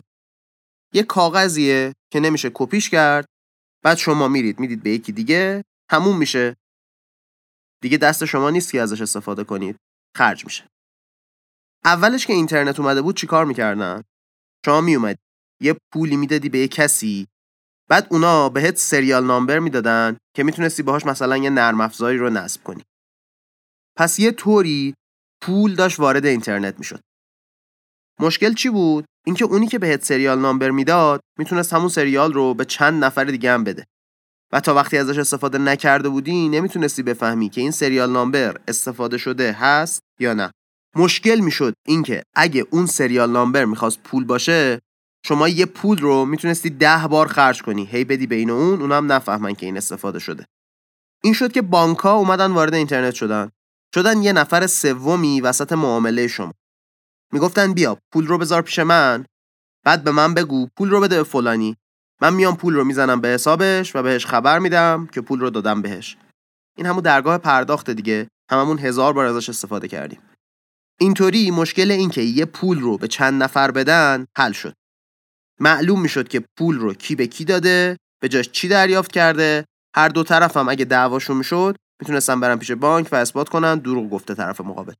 یه 0.93 1.03
کاغذیه 1.03 1.93
که 2.11 2.19
نمیشه 2.19 2.51
کپیش 2.53 2.89
کرد. 2.89 3.25
بعد 3.83 3.97
شما 3.97 4.27
میرید 4.27 4.59
می‌دید 4.59 4.83
به 4.83 4.89
یکی 4.89 5.11
دیگه. 5.11 5.63
همون 5.91 6.17
میشه. 6.17 6.55
دیگه 7.81 7.97
دست 7.97 8.25
شما 8.25 8.49
نیست 8.49 8.71
که 8.71 8.81
ازش 8.81 9.01
استفاده 9.01 9.43
کنید. 9.43 9.77
خرج 10.17 10.45
میشه. 10.45 10.67
اولش 11.85 12.25
که 12.25 12.33
اینترنت 12.33 12.79
اومده 12.79 13.01
بود 13.01 13.17
چیکار 13.17 13.45
می‌کردن؟ 13.45 14.03
شما 14.65 14.81
میومد 14.81 15.17
یه 15.61 15.75
پولی 15.93 16.15
می‌دادی 16.15 16.49
به 16.49 16.59
یه 16.59 16.67
کسی؟ 16.67 17.27
بعد 17.89 18.07
اونا 18.11 18.49
بهت 18.49 18.77
سریال 18.77 19.25
نامبر 19.25 19.59
می‌دادن 19.59 20.17
که 20.35 20.43
می‌تونستی 20.43 20.83
باهاش 20.83 21.05
مثلا 21.05 21.37
یه 21.37 21.49
نرم 21.49 21.81
افزاری 21.81 22.17
رو 22.17 22.29
نصب 22.29 22.63
کنی. 22.63 22.83
پس 23.97 24.19
یه 24.19 24.31
طوری 24.31 24.93
پول 25.41 25.75
داشت 25.75 25.99
وارد 25.99 26.25
اینترنت 26.25 26.79
می‌شد. 26.79 26.99
مشکل 28.19 28.53
چی 28.53 28.69
بود؟ 28.69 29.05
اینکه 29.25 29.45
اونی 29.45 29.67
که 29.67 29.79
بهت 29.79 30.03
سریال 30.03 30.39
نامبر 30.39 30.71
می‌داد 30.71 31.21
می‌تونست 31.39 31.73
همون 31.73 31.89
سریال 31.89 32.33
رو 32.33 32.53
به 32.53 32.65
چند 32.65 33.03
نفر 33.03 33.23
دیگه 33.23 33.51
هم 33.51 33.63
بده. 33.63 33.85
و 34.53 34.59
تا 34.59 34.73
وقتی 34.73 34.97
ازش 34.97 35.17
استفاده 35.17 35.57
نکرده 35.57 36.09
بودی 36.09 36.49
نمی‌تونستی 36.49 37.03
بفهمی 37.03 37.49
که 37.49 37.61
این 37.61 37.71
سریال 37.71 38.11
نامبر 38.11 38.59
استفاده 38.67 39.17
شده 39.17 39.51
هست 39.51 39.99
یا 40.19 40.33
نه. 40.33 40.51
مشکل 40.95 41.39
می‌شد 41.39 41.73
اینکه 41.87 42.23
اگه 42.35 42.65
اون 42.69 42.85
سریال 42.85 43.31
نامبر 43.31 43.65
می‌خواست 43.65 43.99
پول 44.03 44.23
باشه 44.23 44.79
شما 45.25 45.47
یه 45.47 45.65
پول 45.65 45.97
رو 45.97 46.25
می‌تونستی 46.25 46.69
ده 46.69 47.07
بار 47.09 47.27
خرج 47.27 47.61
کنی. 47.61 47.85
هی 47.85 48.03
بدی 48.03 48.27
بین 48.27 48.49
اون 48.49 48.81
اونم 48.81 49.11
نفهمن 49.11 49.53
که 49.53 49.65
این 49.65 49.77
استفاده 49.77 50.19
شده. 50.19 50.45
این 51.23 51.33
شد 51.33 51.51
که 51.51 51.61
بانک 51.61 51.97
ها 51.97 52.13
اومدن 52.13 52.51
وارد 52.51 52.73
اینترنت 52.73 53.13
شدن. 53.13 53.49
شدن 53.95 54.23
یه 54.23 54.33
نفر 54.33 54.67
سومی 54.67 55.41
وسط 55.41 55.73
معامله 55.73 56.27
شما. 56.27 56.53
می‌گفتن 57.33 57.73
بیا 57.73 57.97
پول 58.13 58.27
رو 58.27 58.37
بذار 58.37 58.61
پیش 58.61 58.79
من. 58.79 59.25
بعد 59.85 60.03
به 60.03 60.11
من 60.11 60.33
بگو 60.33 60.67
پول 60.77 60.89
رو 60.89 61.01
بده 61.01 61.17
به 61.17 61.23
فلانی. 61.23 61.75
من 62.21 62.33
میام 62.33 62.57
پول 62.57 62.73
رو 62.73 62.83
می‌زنم 62.83 63.21
به 63.21 63.27
حسابش 63.27 63.95
و 63.95 64.03
بهش 64.03 64.25
خبر 64.25 64.59
میدم 64.59 65.07
که 65.07 65.21
پول 65.21 65.39
رو 65.39 65.49
دادم 65.49 65.81
بهش. 65.81 66.17
این 66.77 66.87
همون 66.87 67.01
درگاه 67.01 67.37
پرداخت 67.37 67.89
دیگه. 67.89 68.27
هممون 68.51 68.79
هزار 68.79 69.13
بار 69.13 69.25
ازش 69.25 69.49
استفاده 69.49 69.87
کردیم. 69.87 70.21
اینطوری 70.99 71.51
مشکل 71.51 71.91
این 71.91 72.09
که 72.09 72.21
یه 72.21 72.45
پول 72.45 72.79
رو 72.79 72.97
به 72.97 73.07
چند 73.07 73.43
نفر 73.43 73.71
بدن 73.71 74.25
حل 74.37 74.51
شد. 74.51 74.73
معلوم 75.59 76.01
می‌شد 76.01 76.27
که 76.27 76.43
پول 76.57 76.79
رو 76.79 76.93
کی 76.93 77.15
به 77.15 77.27
کی 77.27 77.45
داده 77.45 77.97
به 78.21 78.29
جاش 78.29 78.49
چی 78.49 78.67
دریافت 78.67 79.11
کرده. 79.11 79.65
هر 79.95 80.09
دو 80.09 80.23
طرف 80.23 80.57
هم 80.57 80.69
اگه 80.69 80.85
دعواشون 80.85 81.37
می‌شد 81.37 81.75
می‌تونستن 82.01 82.39
برن 82.39 82.55
پیش 82.55 82.71
بانک 82.71 83.07
و 83.11 83.15
اثبات 83.15 83.49
کنن 83.49 83.75
دروغ 83.75 84.09
گفته 84.09 84.35
طرف 84.35 84.61
مقابل. 84.61 84.93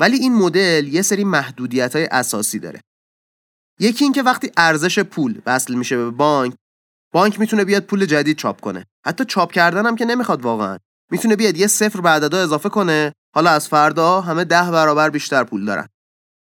ولی 0.00 0.16
این 0.16 0.34
مدل 0.34 0.88
یه 0.88 1.02
سری 1.02 1.24
محدودیت 1.24 1.96
های 1.96 2.06
اساسی 2.06 2.58
داره. 2.58 2.80
یکی 3.80 4.04
اینکه 4.04 4.22
وقتی 4.22 4.50
ارزش 4.56 4.98
پول 4.98 5.40
وصل 5.46 5.74
میشه 5.74 5.96
به 5.96 6.10
بانک 6.10 6.54
بانک 7.12 7.40
می‌تونه 7.40 7.64
بیاد 7.64 7.82
پول 7.82 8.06
جدید 8.06 8.36
چاپ 8.36 8.60
کنه. 8.60 8.84
حتی 9.06 9.24
چاپ 9.24 9.52
کردن 9.52 9.86
هم 9.86 9.96
که 9.96 10.04
نمی‌خواد 10.04 10.42
واقعا. 10.42 10.78
می‌تونه 11.10 11.36
بیاد 11.36 11.56
یه 11.56 11.66
صفر 11.66 12.00
به 12.00 12.08
عددا 12.08 12.42
اضافه 12.42 12.68
کنه. 12.68 13.12
حالا 13.34 13.50
از 13.50 13.68
فردا 13.68 14.20
همه 14.20 14.44
ده 14.44 14.70
برابر 14.70 15.10
بیشتر 15.10 15.44
پول 15.44 15.64
دارن. 15.64 15.88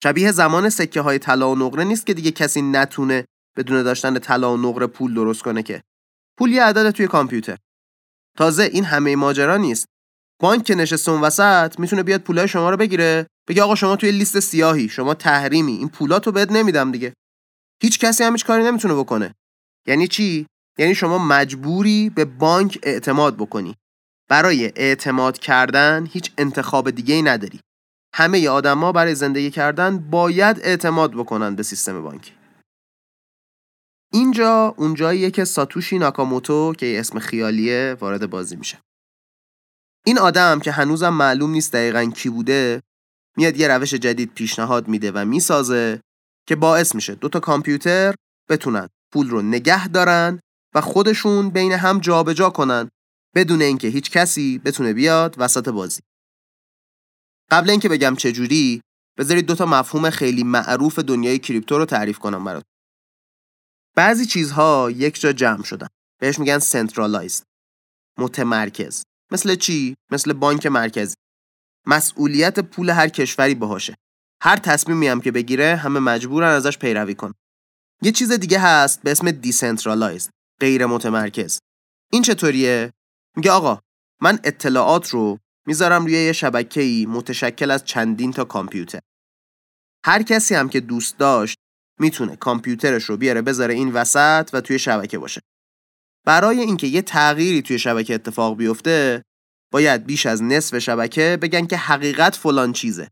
شبیه 0.03 0.33
زمان 0.33 0.69
سکه 0.69 1.01
های 1.01 1.19
طلا 1.19 1.51
و 1.51 1.59
نقره 1.59 1.85
نیست 1.85 2.07
که 2.07 2.15
دیگه 2.15 2.31
کسی 2.31 2.63
نتونه 2.63 3.25
بدون 3.57 3.83
داشتن 3.83 4.19
طلا 4.19 4.55
و 4.55 4.57
نقره 4.57 4.87
پول 4.87 5.15
درست 5.15 5.43
کنه 5.43 5.63
که. 5.63 5.83
پول 6.39 6.53
یه 6.53 6.65
عدد 6.65 6.91
توی 6.91 7.07
کامپیوتر. 7.07 7.57
تازه 8.37 8.63
این 8.63 8.85
همه 8.85 9.17
ماجرا 9.17 9.57
نیست. 9.57 9.87
بانک 10.43 10.65
که 10.65 10.75
نشسته 10.75 11.11
اون 11.11 11.21
وسط 11.21 11.79
می‌تونه 11.79 12.03
بیاد 12.03 12.21
پولای 12.21 12.49
شما 12.49 12.71
رو 12.71 12.77
بگیره 12.77 13.27
بگه 13.49 13.63
آقا 13.63 13.75
شما 13.75 13.97
توی 13.97 14.13
لیست 14.13 14.41
سیاهی 14.41 14.89
شما 14.89 15.15
تحریمی 15.15 15.73
این 15.73 15.89
پولاتو 15.89 16.33
بهت 16.33 16.53
نمیدم 16.53 16.93
دیگه. 16.93 17.13
هیچ 17.83 17.99
کسی 17.99 18.25
هم 18.25 18.33
هیچ 18.33 18.45
کاری 18.45 18.65
نمی‌تونه 18.65 18.95
بکنه. 18.95 19.35
یعنی 19.87 20.09
چی؟ 20.09 20.47
یعنی 20.79 20.95
شما 20.95 21.19
مجبوری 21.19 22.11
به 22.11 22.25
بانک 22.25 22.79
اعتماد 22.83 23.37
بکنی. 23.37 23.75
برای 24.29 24.73
اعتماد 24.77 25.39
کردن 25.39 26.07
هیچ 26.13 26.33
انتخاب 26.39 26.91
دیگه 26.91 27.15
ای 27.15 27.23
نداری. 27.23 27.61
همه 28.15 28.49
آدما 28.49 28.93
برای 28.93 29.15
زندگی 29.15 29.51
کردن 29.51 29.99
باید 29.99 30.61
اعتماد 30.61 31.13
بکنن 31.13 31.57
به 31.57 31.63
سیستم 31.63 32.03
بانکی 32.03 32.33
اینجا 34.13 34.75
اونجاییه 34.77 35.31
که 35.31 35.45
ساتوشی 35.45 35.99
ناکاموتو 35.99 36.75
که 36.79 37.01
اسم 37.01 37.19
خیالیه 37.19 37.97
وارد 38.01 38.31
بازی 38.31 38.57
میشه. 38.57 38.79
این 40.07 40.19
آدم 40.19 40.61
که 40.61 40.73
هنوزم 40.73 41.09
معلوم 41.09 41.51
نیست 41.51 41.73
دقیقا 41.73 42.05
کی 42.05 42.29
بوده 42.31 42.83
میاد 43.37 43.57
یه 43.57 43.69
روش 43.69 43.95
جدید 43.95 44.35
پیشنهاد 44.35 44.89
میده 44.89 45.13
و 45.13 45.25
می‌سازه 45.25 46.01
که 46.49 46.57
باعث 46.57 46.95
میشه 46.95 47.15
دوتا 47.15 47.41
کامپیوتر 47.41 48.15
بتونن 48.49 48.89
پول 49.13 49.31
رو 49.31 49.43
نگه 49.43 49.89
دارن 49.89 50.41
و 50.75 50.81
خودشون 50.81 51.51
بین 51.51 51.73
هم 51.73 51.99
جابجا 51.99 52.33
جا 52.33 52.51
کنن 52.51 52.89
بدون 53.35 53.63
اینکه 53.63 53.89
هیچ 53.89 54.11
کسی 54.11 54.59
بتونه 54.59 54.93
بیاد 54.93 55.35
وسط 55.39 55.69
بازی. 55.69 56.01
قبل 57.51 57.71
اینکه 57.71 57.89
بگم 57.89 58.17
چجوری 58.17 58.83
بذارید 59.19 59.47
دوتا 59.47 59.67
مفهوم 59.67 60.11
خیلی 60.11 60.45
معروف 60.45 60.99
دنیای 60.99 61.39
کریپتو 61.39 61.79
رو 61.79 61.85
تعریف 61.85 62.19
کنم 62.19 62.45
برات. 62.45 62.65
بعضی 63.97 64.27
چیزها 64.27 64.91
یک 64.91 65.21
جا 65.21 65.33
جمع 65.33 65.63
شدن. 65.63 65.87
بهش 66.21 66.39
میگن 66.39 66.59
centralized 66.59 67.45
متمرکز. 68.19 69.03
مثل 69.33 69.55
چی؟ 69.55 69.95
مثل 70.11 70.33
بانک 70.33 70.67
مرکزی. 70.67 71.15
مسئولیت 71.87 72.61
پول 72.61 72.91
هر 72.91 73.09
کشوری 73.09 73.55
باهاشه. 73.55 73.95
هر 74.43 74.57
تصمیمی 74.57 75.09
هم 75.09 75.21
که 75.21 75.33
بگیره 75.33 75.77
همه 75.77 76.01
مجبورن 76.01 76.49
ازش 76.49 76.79
پیروی 76.79 77.15
کنن. 77.15 77.35
یه 78.03 78.13
چیز 78.13 78.33
دیگه 78.33 78.59
هست 78.59 79.03
به 79.03 79.11
اسم 79.11 79.31
decentralized 79.31 80.31
غیر 80.61 80.87
متمرکز. 80.87 81.59
این 82.13 82.23
چطوریه؟ 82.23 82.93
میگه 83.37 83.51
آقا 83.51 83.81
من 84.23 84.39
اطلاعات 84.45 85.09
رو 85.09 85.39
می‌ذارم 85.67 86.03
روی 86.03 86.13
یه 86.13 86.33
شبکه‌ای 86.33 87.07
متشکل 87.07 87.71
از 87.71 87.85
چندین 87.85 88.33
تا 88.33 88.45
کامپیوتر. 88.45 89.01
هر 90.05 90.23
کسی 90.23 90.55
هم 90.55 90.69
که 90.69 90.81
دوست 90.81 91.19
داشت 91.19 91.57
می‌تونه 92.01 92.37
کامپیوترش 92.37 93.05
رو 93.05 93.17
بیاره 93.17 93.43
بذاره 93.43 93.75
این 93.75 93.93
وسط 93.93 94.51
و 94.53 94.61
توی 94.61 94.79
شبکه 94.79 95.19
باشه. 95.19 95.41
برای 96.27 96.61
اینکه 96.61 96.87
یه 96.87 97.03
تغییری 97.03 97.63
توی 97.63 97.79
شبکه 97.79 98.15
اتفاق 98.15 98.57
بیفته 98.57 99.23
باید 99.73 100.07
بیش 100.07 100.27
از 100.27 100.43
نصف 100.43 100.79
شبکه 100.79 101.39
بگن 101.43 101.67
که 101.67 101.77
حقیقت 101.77 102.37
فلان 102.37 102.73
چیزه. 102.73 103.09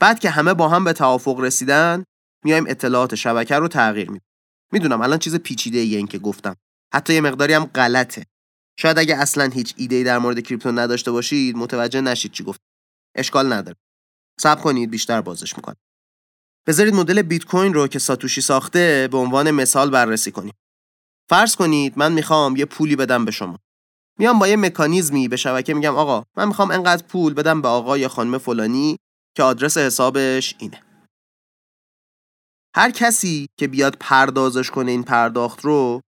بعد 0.00 0.18
که 0.18 0.30
همه 0.30 0.54
با 0.54 0.68
هم 0.68 0.84
به 0.84 0.92
توافق 0.92 1.40
رسیدن 1.40 2.04
میایم 2.44 2.64
اطلاعات 2.68 3.14
شبکه 3.14 3.54
رو 3.54 3.68
تغییر 3.68 4.10
میدیم. 4.10 4.28
می‌دونم 4.72 5.00
الان 5.00 5.18
چیز 5.18 5.36
پیچیده 5.36 5.78
ای 5.78 5.96
این 5.96 6.06
که 6.06 6.18
گفتم. 6.18 6.56
حتی 6.94 7.14
یه 7.14 7.20
مقداری 7.20 7.52
هم 7.52 7.64
غلطه. 7.64 8.26
شاید 8.78 8.98
اگه 8.98 9.16
اصلا 9.16 9.44
هیچ 9.44 9.74
ایده 9.76 10.02
در 10.02 10.18
مورد 10.18 10.40
کریپتو 10.40 10.72
نداشته 10.72 11.10
باشید 11.10 11.56
متوجه 11.56 12.00
نشید 12.00 12.32
چی 12.32 12.44
گفت. 12.44 12.60
اشکال 13.14 13.52
نداره. 13.52 13.76
صبر 14.40 14.60
کنید 14.60 14.90
بیشتر 14.90 15.20
بازش 15.20 15.56
می‌کنم. 15.56 15.76
بذارید 16.66 16.94
مدل 16.94 17.22
بیت 17.22 17.44
کوین 17.44 17.74
رو 17.74 17.88
که 17.88 17.98
ساتوشی 17.98 18.40
ساخته 18.40 19.08
به 19.12 19.18
عنوان 19.18 19.50
مثال 19.50 19.90
بررسی 19.90 20.30
کنیم. 20.30 20.52
فرض 21.30 21.56
کنید 21.56 21.98
من 21.98 22.12
می‌خوام 22.12 22.56
یه 22.56 22.64
پولی 22.64 22.96
بدم 22.96 23.24
به 23.24 23.30
شما. 23.30 23.58
میام 24.18 24.38
با 24.38 24.48
یه 24.48 24.56
مکانیزمی 24.56 25.28
به 25.28 25.36
شبکه 25.36 25.74
میگم 25.74 25.96
آقا 25.96 26.24
من 26.36 26.48
می‌خوام 26.48 26.70
انقدر 26.70 27.06
پول 27.06 27.34
بدم 27.34 27.62
به 27.62 27.68
آقا 27.68 27.98
یا 27.98 28.08
خانم 28.08 28.38
فلانی 28.38 28.96
که 29.36 29.42
آدرس 29.42 29.78
حسابش 29.78 30.54
اینه. 30.58 30.82
هر 32.74 32.90
کسی 32.90 33.46
که 33.58 33.68
بیاد 33.68 33.96
پردازش 34.00 34.70
کنه 34.70 34.90
این 34.90 35.02
پرداخت 35.02 35.60
رو 35.60 36.00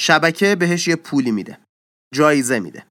شبکه 0.00 0.56
بهش 0.56 0.88
یه 0.88 0.96
پولی 0.96 1.30
میده. 1.30 1.58
جایزه 2.14 2.60
میده. 2.60 2.86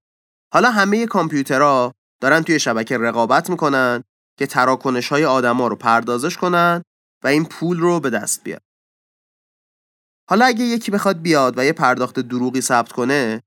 حالا 0.53 0.71
همه 0.71 1.05
کامپیوترها 1.05 1.93
دارن 2.21 2.43
توی 2.43 2.59
شبکه 2.59 2.97
رقابت 2.97 3.49
می‌کنن 3.49 4.03
که 4.39 4.47
تراکنش 4.47 5.07
های 5.07 5.25
آدما 5.25 5.67
رو 5.67 5.75
پردازش 5.75 6.37
کنن 6.37 6.83
و 7.23 7.27
این 7.27 7.45
پول 7.45 7.79
رو 7.79 7.99
به 7.99 8.09
دست 8.09 8.43
بیاد 8.43 8.61
حالا 10.29 10.45
اگه 10.45 10.65
یکی 10.65 10.91
بخواد 10.91 11.21
بیاد 11.21 11.57
و 11.57 11.65
یه 11.65 11.73
پرداخت 11.73 12.19
دروغی 12.19 12.61
ثبت 12.61 12.91
کنه 12.91 13.41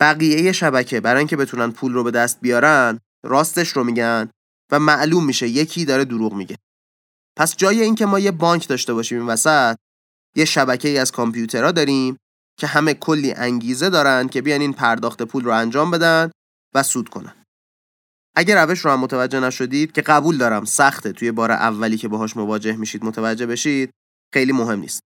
بقیه 0.00 0.52
شبکه 0.52 1.00
برای 1.00 1.18
اینکه 1.18 1.36
بتونن 1.36 1.70
پول 1.70 1.92
رو 1.92 2.04
به 2.04 2.10
دست 2.10 2.40
بیارن 2.40 3.00
راستش 3.24 3.68
رو 3.68 3.84
میگن 3.84 4.30
و 4.72 4.78
معلوم 4.78 5.24
میشه 5.24 5.48
یکی 5.48 5.84
داره 5.84 6.04
دروغ 6.04 6.32
میگه. 6.34 6.56
پس 7.36 7.56
جای 7.56 7.82
اینکه 7.82 8.06
ما 8.06 8.18
یه 8.18 8.30
بانک 8.30 8.68
داشته 8.68 8.94
باشیم 8.94 9.18
این 9.18 9.26
وسط 9.26 9.76
یه 10.36 10.44
شبکه 10.44 10.88
ای 10.88 10.98
از 10.98 11.12
کامپیوترها 11.12 11.72
داریم 11.72 12.16
که 12.58 12.66
همه 12.66 12.94
کلی 12.94 13.32
انگیزه 13.32 13.90
دارن 13.90 14.28
که 14.28 14.42
بیان 14.42 14.60
این 14.60 14.72
پرداخت 14.72 15.22
پول 15.22 15.44
رو 15.44 15.52
انجام 15.52 15.90
بدن 15.90 16.30
و 16.74 16.82
سود 16.82 17.08
کنن. 17.08 17.34
اگر 18.36 18.66
روش 18.66 18.78
رو 18.78 18.90
هم 18.90 19.00
متوجه 19.00 19.40
نشدید 19.40 19.92
که 19.92 20.02
قبول 20.02 20.38
دارم 20.38 20.64
سخته 20.64 21.12
توی 21.12 21.32
بار 21.32 21.52
اولی 21.52 21.96
که 21.96 22.08
باهاش 22.08 22.36
مواجه 22.36 22.76
میشید 22.76 23.04
متوجه 23.04 23.46
بشید 23.46 23.90
خیلی 24.34 24.52
مهم 24.52 24.80
نیست. 24.80 25.00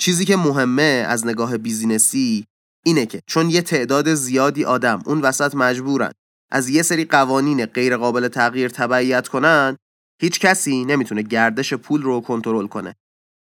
چیزی 0.00 0.24
که 0.24 0.36
مهمه 0.36 1.06
از 1.08 1.26
نگاه 1.26 1.58
بیزینسی 1.58 2.44
اینه 2.84 3.06
که 3.06 3.20
چون 3.26 3.50
یه 3.50 3.62
تعداد 3.62 4.14
زیادی 4.14 4.64
آدم 4.64 5.02
اون 5.06 5.20
وسط 5.20 5.54
مجبورن 5.54 6.12
از 6.52 6.68
یه 6.68 6.82
سری 6.82 7.04
قوانین 7.04 7.66
غیر 7.66 7.96
قابل 7.96 8.28
تغییر 8.28 8.68
تبعیت 8.68 9.28
کنن 9.28 9.76
هیچ 10.20 10.40
کسی 10.40 10.84
نمی‌تونه 10.84 11.22
گردش 11.22 11.74
پول 11.74 12.02
رو 12.02 12.20
کنترل 12.20 12.66
کنه 12.66 12.94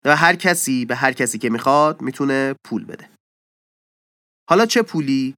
و 0.04 0.16
هر 0.16 0.34
کسی 0.34 0.84
به 0.84 0.96
هر 0.96 1.12
کسی 1.12 1.38
که 1.38 1.50
می‌خواد 1.50 2.02
می‌تونه 2.02 2.54
پول 2.64 2.84
بده. 2.84 3.13
حالا 4.48 4.66
چه 4.66 4.82
پولی؟ 4.82 5.34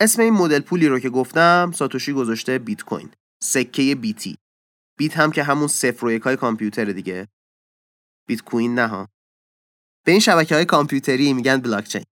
اسم 0.00 0.22
این 0.22 0.34
مدل 0.34 0.60
پولی 0.60 0.88
رو 0.88 0.98
که 0.98 1.10
گفتم 1.10 1.72
ساتوشی 1.74 2.12
گذاشته 2.12 2.58
بیت 2.58 2.82
کوین. 2.82 3.10
سکه 3.42 3.94
بیتی. 3.94 4.36
بیت 4.98 5.16
هم 5.16 5.32
که 5.32 5.42
همون 5.42 5.68
صفر 5.68 6.06
و 6.06 6.18
های 6.24 6.36
کامپیوتر 6.36 6.84
دیگه. 6.84 7.28
بیت 8.28 8.42
کوین 8.42 8.74
نه 8.74 8.86
ها. 8.86 9.08
به 10.06 10.12
این 10.12 10.20
شبکه 10.20 10.54
های 10.54 10.64
کامپیوتری 10.64 11.32
میگن 11.32 11.56
بلاکچین. 11.56 12.04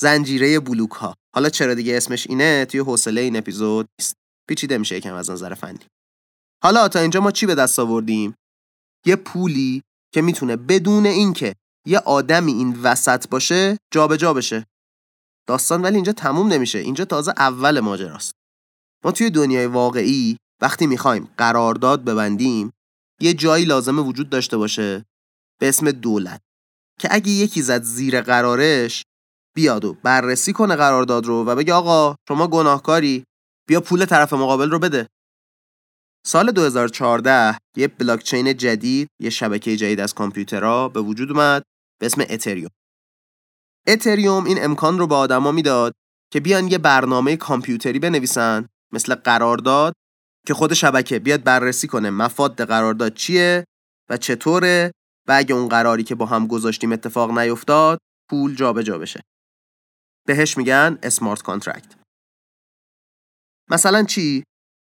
زنجیره 0.00 0.60
بلوک 0.60 0.90
ها. 0.90 1.14
حالا 1.34 1.48
چرا 1.48 1.74
دیگه 1.74 1.96
اسمش 1.96 2.26
اینه؟ 2.26 2.64
توی 2.64 2.80
حوصله 2.80 3.20
این 3.20 3.36
اپیزود 3.36 3.88
نیست. 4.00 4.14
پیچیده 4.48 4.78
میشه 4.78 4.96
یکم 4.96 5.14
از 5.14 5.30
نظر 5.30 5.54
فنی. 5.54 5.78
حالا 6.62 6.88
تا 6.88 6.98
اینجا 6.98 7.20
ما 7.20 7.30
چی 7.30 7.46
به 7.46 7.54
دست 7.54 7.78
آوردیم؟ 7.78 8.34
یه 9.06 9.16
پولی 9.16 9.82
که 10.14 10.22
می‌تونه 10.22 10.56
بدون 10.56 11.06
اینکه 11.06 11.54
یه 11.86 11.98
آدمی 11.98 12.52
این 12.52 12.82
وسط 12.82 13.28
باشه 13.28 13.78
جابجا 13.92 14.16
جا 14.16 14.34
بشه. 14.34 14.66
داستان 15.48 15.82
ولی 15.82 15.94
اینجا 15.94 16.12
تموم 16.12 16.52
نمیشه. 16.52 16.78
اینجا 16.78 17.04
تازه 17.04 17.34
اول 17.36 17.80
ماجراست. 17.80 18.32
ما 19.04 19.12
توی 19.12 19.30
دنیای 19.30 19.66
واقعی 19.66 20.36
وقتی 20.62 20.86
می‌خوایم 20.86 21.28
قرارداد 21.38 22.04
ببندیم 22.04 22.72
یه 23.20 23.34
جایی 23.34 23.64
لازمه 23.64 24.02
وجود 24.02 24.30
داشته 24.30 24.56
باشه 24.56 25.04
به 25.60 25.68
اسم 25.68 25.90
دولت 25.90 26.40
که 27.00 27.08
اگه 27.10 27.30
یکی 27.30 27.62
زد 27.62 27.82
زیر 27.82 28.20
قرارش 28.20 29.02
بیاد 29.56 29.84
و 29.84 29.94
بررسی 29.94 30.52
کنه 30.52 30.76
قرارداد 30.76 31.26
رو 31.26 31.44
و 31.44 31.54
بگه 31.54 31.74
آقا 31.74 32.16
شما 32.28 32.46
گناهکاری 32.46 33.24
بیا 33.68 33.80
پول 33.80 34.04
طرف 34.04 34.32
مقابل 34.32 34.70
رو 34.70 34.78
بده. 34.78 35.08
سال 36.26 36.52
2014 36.52 37.58
یه 37.76 37.88
بلاکچین 37.88 38.56
جدید 38.56 39.08
یه 39.20 39.30
شبکه 39.30 39.76
جدید 39.76 40.00
از 40.00 40.14
کامپیوترها 40.14 40.88
به 40.88 41.00
وجود 41.00 41.30
اومد 41.30 41.62
به 42.00 42.06
اسم 42.06 42.22
اتریوم 42.30 42.70
اتریوم 43.88 44.44
این 44.44 44.64
امکان 44.64 44.98
رو 44.98 45.06
به 45.06 45.14
آدما 45.14 45.52
می‌داد 45.52 45.92
که 46.32 46.40
بیان 46.40 46.68
یه 46.68 46.78
برنامه 46.78 47.36
کامپیوتری 47.36 47.98
بنویسن 47.98 48.66
مثل 48.92 49.14
قرارداد 49.14 49.92
که 50.46 50.54
خود 50.54 50.74
شبکه 50.74 51.18
بیاد 51.18 51.44
بررسی 51.44 51.86
کنه 51.86 52.10
مفاد 52.10 52.62
قرارداد 52.62 53.14
چیه 53.14 53.64
و 54.10 54.16
چطوره 54.16 54.92
و 55.28 55.32
اگه 55.32 55.54
اون 55.54 55.68
قراری 55.68 56.02
که 56.02 56.14
با 56.14 56.26
هم 56.26 56.46
گذاشتیم 56.46 56.92
اتفاق 56.92 57.38
نیفتاد 57.38 57.98
پول 58.30 58.54
جابجا 58.54 58.82
جا 58.82 58.98
بشه. 58.98 59.20
بهش 60.26 60.56
میگن 60.56 60.98
smart 61.02 61.42
contract 61.42 61.94
مثلا 63.70 64.02
چی؟ 64.02 64.44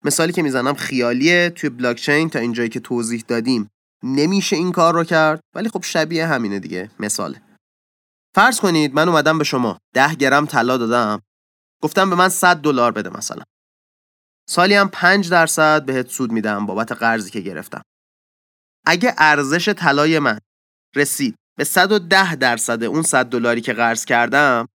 مثالی 0.04 0.32
که 0.32 0.42
می‌زنم 0.42 0.74
خیالیه 0.74 1.50
توی 1.50 1.70
بلاکچین 1.70 2.30
تا 2.30 2.38
اینجایی 2.38 2.68
که 2.68 2.80
توضیح 2.80 3.24
دادیم. 3.28 3.68
نمیشه 4.02 4.56
این 4.56 4.72
کار 4.72 4.94
رو 4.94 5.04
کرد 5.04 5.40
ولی 5.54 5.68
خب 5.68 5.82
شبیه 5.82 6.26
همینه 6.26 6.58
دیگه 6.58 6.90
مثاله. 7.00 7.45
فرض 8.36 8.60
کنید 8.60 8.94
من 8.94 9.08
اومدم 9.08 9.38
به 9.38 9.44
شما. 9.44 9.78
ده 9.94 10.14
گرم 10.14 10.46
طلا 10.46 10.76
دادم. 10.76 11.22
گفتم 11.82 12.10
به 12.10 12.16
من 12.16 12.28
100 12.28 12.56
دلار 12.56 12.92
بده 12.92 13.10
مثلا. 13.10 13.42
سالی 14.48 14.74
هم 14.74 14.88
5 14.88 15.30
درصد 15.30 15.84
بهت 15.84 16.08
سود 16.08 16.32
میدم 16.32 16.66
بابت 16.66 16.92
قرضی 16.92 17.30
که 17.30 17.40
گرفتم. 17.40 17.82
اگه 18.86 19.14
ارزش 19.18 19.68
طلای 19.68 20.18
من 20.18 20.38
رسید 20.96 21.34
به 21.58 21.64
110 21.64 22.34
درصد 22.36 22.82
اون 22.82 23.02
100 23.02 23.26
دلاری 23.26 23.60
که 23.60 23.72
قرض 23.72 24.04
کردم 24.04 24.68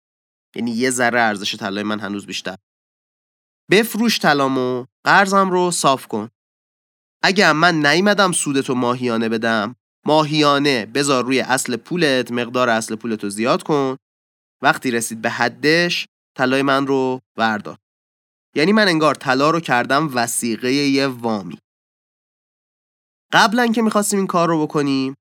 یعنی 0.55 0.71
یه 0.71 0.89
ذره 0.89 1.19
ارزش 1.19 1.55
طلای 1.55 1.83
من 1.83 1.99
هنوز 1.99 2.25
بیشتر. 2.25 2.55
بفروش 3.71 4.19
طلامو 4.19 4.85
قرضم 5.05 5.49
رو 5.49 5.71
صاف 5.71 6.07
کن. 6.07 6.29
اگه 7.23 7.51
من 7.51 7.85
نیومدم 7.85 8.31
سودتو 8.31 8.75
ماهیانه 8.75 9.29
بدم 9.29 9.75
ماهیانه 10.06 10.86
بذار 10.86 11.24
روی 11.25 11.39
اصل 11.39 11.75
پولت 11.75 12.32
مقدار 12.32 12.70
اصل 12.70 12.96
پولتو 12.96 13.29
زیاد 13.29 13.63
کن. 13.63 13.98
وقتی 14.62 14.91
رسید 14.91 15.22
به 15.22 15.29
حدش 15.29 16.08
طلای 16.38 16.62
من 16.62 16.88
رو 16.88 17.20
وردار. 17.38 17.77
یعنی 18.56 18.72
من 18.72 18.88
انگار 18.88 19.15
طلا 19.15 19.50
رو 19.50 19.60
کردم 19.60 20.10
وسیقه 20.13 20.74
یه 20.74 21.08
وامی. 21.08 21.60
قبلا 23.34 23.68
که 23.68 23.82
می‌خواستیم 23.82 24.20
این 24.20 24.27
کار 24.27 24.48
رو 24.48 24.68
بکنیم 24.68 25.15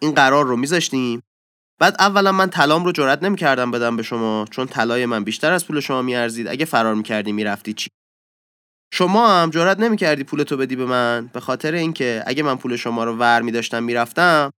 این 0.00 0.14
قرار 0.14 0.46
رو 0.46 0.56
میذاشتیم. 0.56 1.22
بعد 1.80 1.96
اولا 1.98 2.32
من 2.32 2.50
طلام 2.50 2.84
رو 2.84 2.92
جرئت 2.92 3.22
نمی‌کردم 3.22 3.70
بدم 3.70 3.96
به 3.96 4.02
شما 4.02 4.44
چون 4.50 4.66
طلای 4.66 5.06
من 5.06 5.24
بیشتر 5.24 5.52
از 5.52 5.66
پول 5.66 5.80
شما 5.80 6.02
میارزید. 6.02 6.48
اگه 6.48 6.64
فرار 6.64 6.94
می‌کردی 6.94 7.32
می‌رفتی 7.32 7.72
چی؟ 7.72 7.90
شما 8.92 9.28
هم 9.28 9.50
جرئت 9.50 9.80
نمی‌کردی 9.80 10.24
پولتو 10.24 10.56
بدی 10.56 10.76
به 10.76 10.86
من؟ 10.86 11.30
به 11.32 11.40
خاطر 11.40 11.74
اینکه 11.74 12.22
اگه 12.26 12.42
من 12.42 12.56
پول 12.56 12.76
شما 12.76 13.04
رو 13.04 13.16
ور 13.16 13.42
میداشتم 13.42 13.82
می‌رفتم 13.82 14.50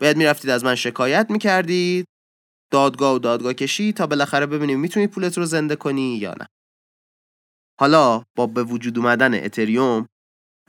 باید 0.00 0.16
می‌رفتید 0.16 0.50
از 0.50 0.64
من 0.64 0.74
شکایت 0.74 1.26
می‌کردید. 1.30 2.06
دادگاه 2.72 3.14
و 3.14 3.18
دادگاه 3.18 3.54
کشی 3.54 3.92
تا 3.92 4.06
بالاخره 4.06 4.46
ببینیم 4.46 4.80
می‌تونی 4.80 5.06
پولت 5.06 5.38
رو 5.38 5.44
زنده 5.44 5.76
کنی 5.76 6.16
یا 6.16 6.34
نه. 6.40 6.46
حالا 7.80 8.24
با 8.36 8.46
به 8.46 8.62
وجود 8.62 8.98
اومدن 8.98 9.44
اتریوم 9.44 10.06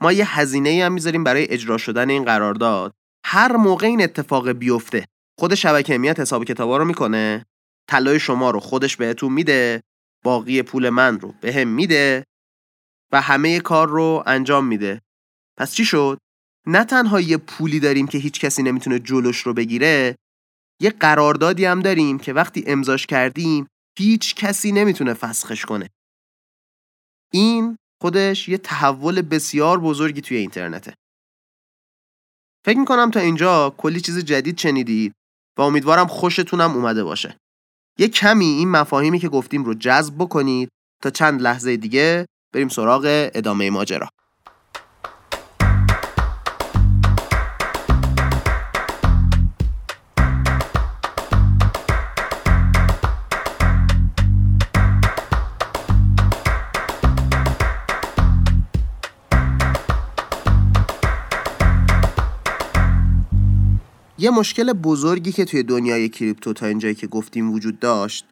ما 0.00 0.12
یه 0.12 0.40
هزینه 0.40 0.84
هم 0.84 0.92
می‌ذاریم 0.92 1.24
برای 1.24 1.50
اجرا 1.50 1.78
شدن 1.78 2.10
این 2.10 2.24
قرارداد. 2.24 2.92
هر 3.24 3.56
موقع 3.56 3.86
این 3.86 4.02
اتفاق 4.02 4.50
بیفته 4.50 5.06
خود 5.38 5.54
شبکه 5.54 5.98
میاد 5.98 6.20
حساب 6.20 6.44
کتابا 6.44 6.76
رو 6.76 6.84
می‌کنه. 6.84 7.46
طلای 7.90 8.20
شما 8.20 8.50
رو 8.50 8.60
خودش 8.60 8.96
بهتون 8.96 9.32
میده 9.32 9.82
باقی 10.24 10.62
پول 10.62 10.88
من 10.88 11.20
رو 11.20 11.34
به 11.40 11.64
میده. 11.64 12.24
و 13.12 13.20
همه 13.20 13.60
کار 13.60 13.88
رو 13.88 14.22
انجام 14.26 14.66
میده. 14.66 15.00
پس 15.58 15.74
چی 15.74 15.84
شد؟ 15.84 16.18
نه 16.66 16.84
تنها 16.84 17.20
یه 17.20 17.36
پولی 17.36 17.80
داریم 17.80 18.06
که 18.06 18.18
هیچ 18.18 18.40
کسی 18.40 18.62
نمی‌تونه 18.62 18.98
جلوش 18.98 19.38
رو 19.40 19.54
بگیره 19.54 20.16
یه 20.80 20.90
قراردادی 20.90 21.64
هم 21.64 21.80
داریم 21.80 22.18
که 22.18 22.32
وقتی 22.32 22.64
امضاش 22.66 23.06
کردیم 23.06 23.66
هیچ 23.98 24.34
کسی 24.34 24.72
نمی‌تونه 24.72 25.14
فسخش 25.14 25.64
کنه. 25.64 25.90
این 27.32 27.76
خودش 28.02 28.48
یه 28.48 28.58
تحول 28.58 29.22
بسیار 29.22 29.80
بزرگی 29.80 30.20
توی 30.20 30.36
اینترنته. 30.36 30.94
فکر 32.64 32.78
می‌کنم 32.78 33.10
تا 33.10 33.20
اینجا 33.20 33.74
کلی 33.78 34.00
چیز 34.00 34.18
جدید 34.18 34.58
شنیدید 34.58 35.12
و 35.58 35.62
امیدوارم 35.62 36.06
خوشتونم 36.06 36.70
اومده 36.70 37.04
باشه. 37.04 37.36
یه 37.98 38.08
کمی 38.08 38.46
این 38.46 38.70
مفاهیمی 38.70 39.18
که 39.18 39.28
گفتیم 39.28 39.64
رو 39.64 39.74
جذب 39.74 40.14
بکنید 40.14 40.68
تا 41.02 41.10
چند 41.10 41.42
لحظه 41.42 41.76
دیگه 41.76 42.26
بریم 42.52 42.68
سراغ 42.68 43.30
ادامه 43.34 43.70
ماجرا. 43.70 44.08
یه 64.18 64.30
مشکل 64.30 64.72
بزرگی 64.72 65.32
که 65.32 65.44
توی 65.44 65.62
دنیای 65.62 66.08
کریپتو 66.08 66.52
تا 66.52 66.66
اینجایی 66.66 66.94
که 66.94 67.06
گفتیم 67.06 67.52
وجود 67.52 67.78
داشت 67.78 68.26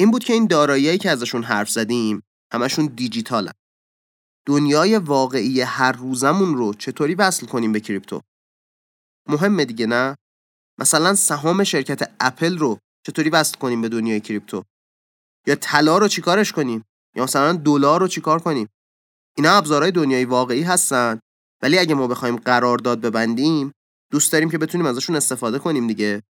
این 0.00 0.10
بود 0.10 0.24
که 0.24 0.32
این 0.32 0.46
داراییایی 0.46 0.98
که 0.98 1.10
ازشون 1.10 1.42
حرف 1.42 1.70
زدیم 1.70 2.22
همشون 2.52 2.86
دیجیتالن 2.86 3.52
دنیای 4.46 4.96
واقعی 4.96 5.60
هر 5.60 5.92
روزمون 5.92 6.54
رو 6.54 6.74
چطوری 6.74 7.14
وصل 7.14 7.46
کنیم 7.46 7.72
به 7.72 7.80
کریپتو؟ 7.80 8.20
مهمه 9.28 9.64
دیگه 9.64 9.86
نه؟ 9.86 10.16
مثلا 10.80 11.14
سهام 11.14 11.64
شرکت 11.64 12.14
اپل 12.20 12.58
رو 12.58 12.78
چطوری 13.06 13.30
وصل 13.30 13.58
کنیم 13.58 13.80
به 13.80 13.88
دنیای 13.88 14.20
کریپتو؟ 14.20 14.62
یا 15.46 15.54
طلا 15.54 15.98
رو 15.98 16.08
چیکارش 16.08 16.52
کنیم؟ 16.52 16.84
یا 17.16 17.24
مثلا 17.24 17.52
دلار 17.52 18.00
رو 18.00 18.08
چیکار 18.08 18.40
کنیم؟ 18.40 18.68
اینا 19.36 19.50
ابزارهای 19.50 19.92
دنیای 19.92 20.24
واقعی 20.24 20.62
هستن 20.62 21.20
ولی 21.62 21.78
اگه 21.78 21.94
ما 21.94 22.06
بخوایم 22.06 22.36
قرارداد 22.36 23.00
ببندیم 23.00 23.72
دوست 24.10 24.32
داریم 24.32 24.50
که 24.50 24.58
بتونیم 24.58 24.86
ازشون 24.86 25.16
استفاده 25.16 25.58
کنیم 25.58 25.86
دیگه. 25.86 26.22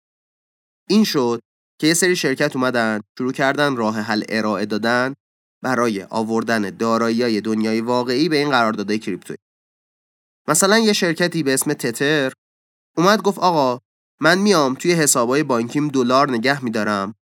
این 0.89 1.03
شد 1.03 1.41
که 1.79 1.87
یه 1.87 1.93
سری 1.93 2.15
شرکت 2.15 2.55
اومدن 2.55 3.01
شروع 3.17 3.33
کردن 3.33 3.75
راه 3.75 3.99
حل 3.99 4.23
ارائه 4.29 4.65
دادن 4.65 5.13
برای 5.63 6.03
آوردن 6.03 6.69
دارایی 6.69 7.41
دنیای 7.41 7.81
واقعی 7.81 8.29
به 8.29 8.37
این 8.37 8.49
قراردادهای 8.49 8.99
کریپتویی. 8.99 9.37
مثلا 10.47 10.79
یه 10.79 10.93
شرکتی 10.93 11.43
به 11.43 11.53
اسم 11.53 11.73
تتر 11.73 12.33
اومد 12.97 13.21
گفت 13.21 13.39
آقا 13.39 13.79
من 14.21 14.37
میام 14.37 14.75
توی 14.75 14.91
حسابای 14.91 15.43
بانکیم 15.43 15.87
دلار 15.87 16.31
نگه 16.31 16.63
میدارم. 16.63 17.15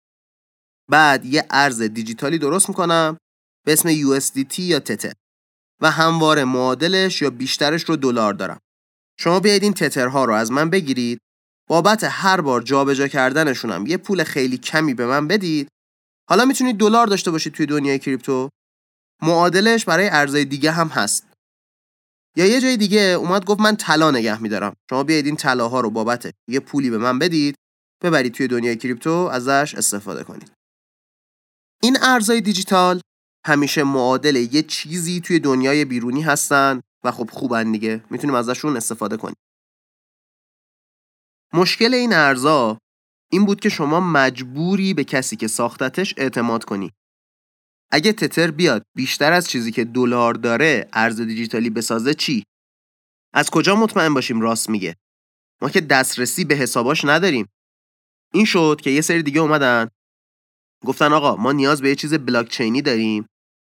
بعد 0.90 1.26
یه 1.26 1.46
ارز 1.50 1.82
دیجیتالی 1.82 2.38
درست 2.38 2.70
می‌کنم 2.70 3.18
به 3.66 3.74
اسم 3.74 3.90
USDT 3.90 4.60
یا 4.60 4.80
تتر 4.80 5.14
و 5.82 5.92
همواره 5.92 6.44
معادلش 6.44 7.22
یا 7.22 7.30
بیشترش 7.30 7.84
رو 7.84 7.96
دلار 7.96 8.34
دارم. 8.34 8.60
شما 9.20 9.40
بیاید 9.40 9.64
این 9.64 9.74
تترها 9.74 10.26
رو 10.26 10.34
از 10.34 10.52
من 10.52 10.70
بگیرید. 10.70 11.20
بابت 11.70 12.04
هر 12.04 12.42
بار 12.42 12.62
جابجا 12.62 13.08
کردنشونم 13.08 13.86
یه 13.86 13.98
پول 13.98 14.24
خیلی 14.24 14.58
کمی 14.58 14.94
به 14.94 15.06
من 15.06 15.28
بدید 15.28 15.68
حالا 16.30 16.46
می‌تونید 16.46 16.78
دلار 16.78 17.08
داشته 17.08 17.32
باشید 17.32 17.54
توی 17.54 17.66
دنیای 17.66 18.00
کریپتو. 18.00 18.50
معادلش 19.22 19.86
برای 19.86 20.10
ارزهای 20.10 20.46
دیگه 20.46 20.72
هم 20.72 20.88
هست. 20.88 21.28
یا 22.36 22.46
یه 22.46 22.62
جای 22.62 22.78
دیگه 22.78 23.00
اومد 23.00 23.46
گفت 23.46 23.60
من 23.60 23.76
طلا 23.76 24.12
نگه 24.12 24.42
میدارم. 24.42 24.74
شما 24.90 25.04
بیاید 25.04 25.26
این 25.26 25.36
طلاها 25.36 25.82
رو 25.82 25.90
بابت 25.90 26.32
یه 26.50 26.60
پولی 26.60 26.90
به 26.90 26.98
من 26.98 27.20
بدید 27.20 27.56
ببرید 28.04 28.34
توی 28.34 28.48
دنیای 28.48 28.76
کریپتو 28.78 29.12
ازش 29.12 29.76
استفاده 29.78 30.24
کنید. 30.24 30.52
این 31.84 31.98
ارزهای 32.02 32.42
دیجیتال 32.42 33.02
همیشه 33.46 33.84
معادل 33.84 34.36
یه 34.36 34.64
چیزی 34.64 35.22
توی 35.22 35.40
دنیای 35.40 35.86
بیرونی 35.86 36.22
هستن 36.22 36.82
و 37.04 37.12
خب 37.12 37.30
خوبن 37.32 37.72
دیگه. 37.72 38.04
می‌تونیم 38.10 38.36
ازشون 38.36 38.78
استفاده 38.78 39.18
کنیم. 39.18 39.36
مشکل 41.54 41.94
این 41.94 42.14
ارزا 42.14 42.78
این 43.32 43.46
بود 43.46 43.60
که 43.60 43.70
شما 43.70 44.00
مجبوری 44.00 44.94
به 44.94 45.04
کسی 45.04 45.36
که 45.36 45.48
ساختتش 45.48 46.14
اعتماد 46.18 46.64
کنی. 46.64 46.92
اگه 47.92 48.14
تتر 48.14 48.52
بیاد 48.52 48.84
بیشتر 48.96 49.34
از 49.34 49.50
چیزی 49.50 49.72
که 49.72 49.86
دلار 49.86 50.34
داره 50.34 50.90
ارز 50.94 51.22
دیجیتالی 51.22 51.70
بسازه 51.70 52.14
چی؟ 52.14 52.44
از 53.34 53.50
کجا 53.50 53.76
مطمئن 53.76 54.14
باشیم 54.14 54.42
راست 54.42 54.70
میگه؟ 54.70 54.96
ما 55.62 55.70
که 55.70 55.82
دسترسی 55.82 56.46
به 56.46 56.56
حساباش 56.56 57.06
نداریم. 57.06 57.48
این 58.34 58.46
شد 58.46 58.82
که 58.84 58.90
یه 58.90 59.02
سری 59.02 59.24
دیگه 59.24 59.42
اومدن. 59.42 59.90
گفتن 60.86 61.14
آقا 61.14 61.36
ما 61.36 61.52
نیاز 61.52 61.82
به 61.82 61.90
یه 61.90 61.96
چیز 61.96 62.14
بلاکچینی 62.14 62.82
داریم 62.82 63.26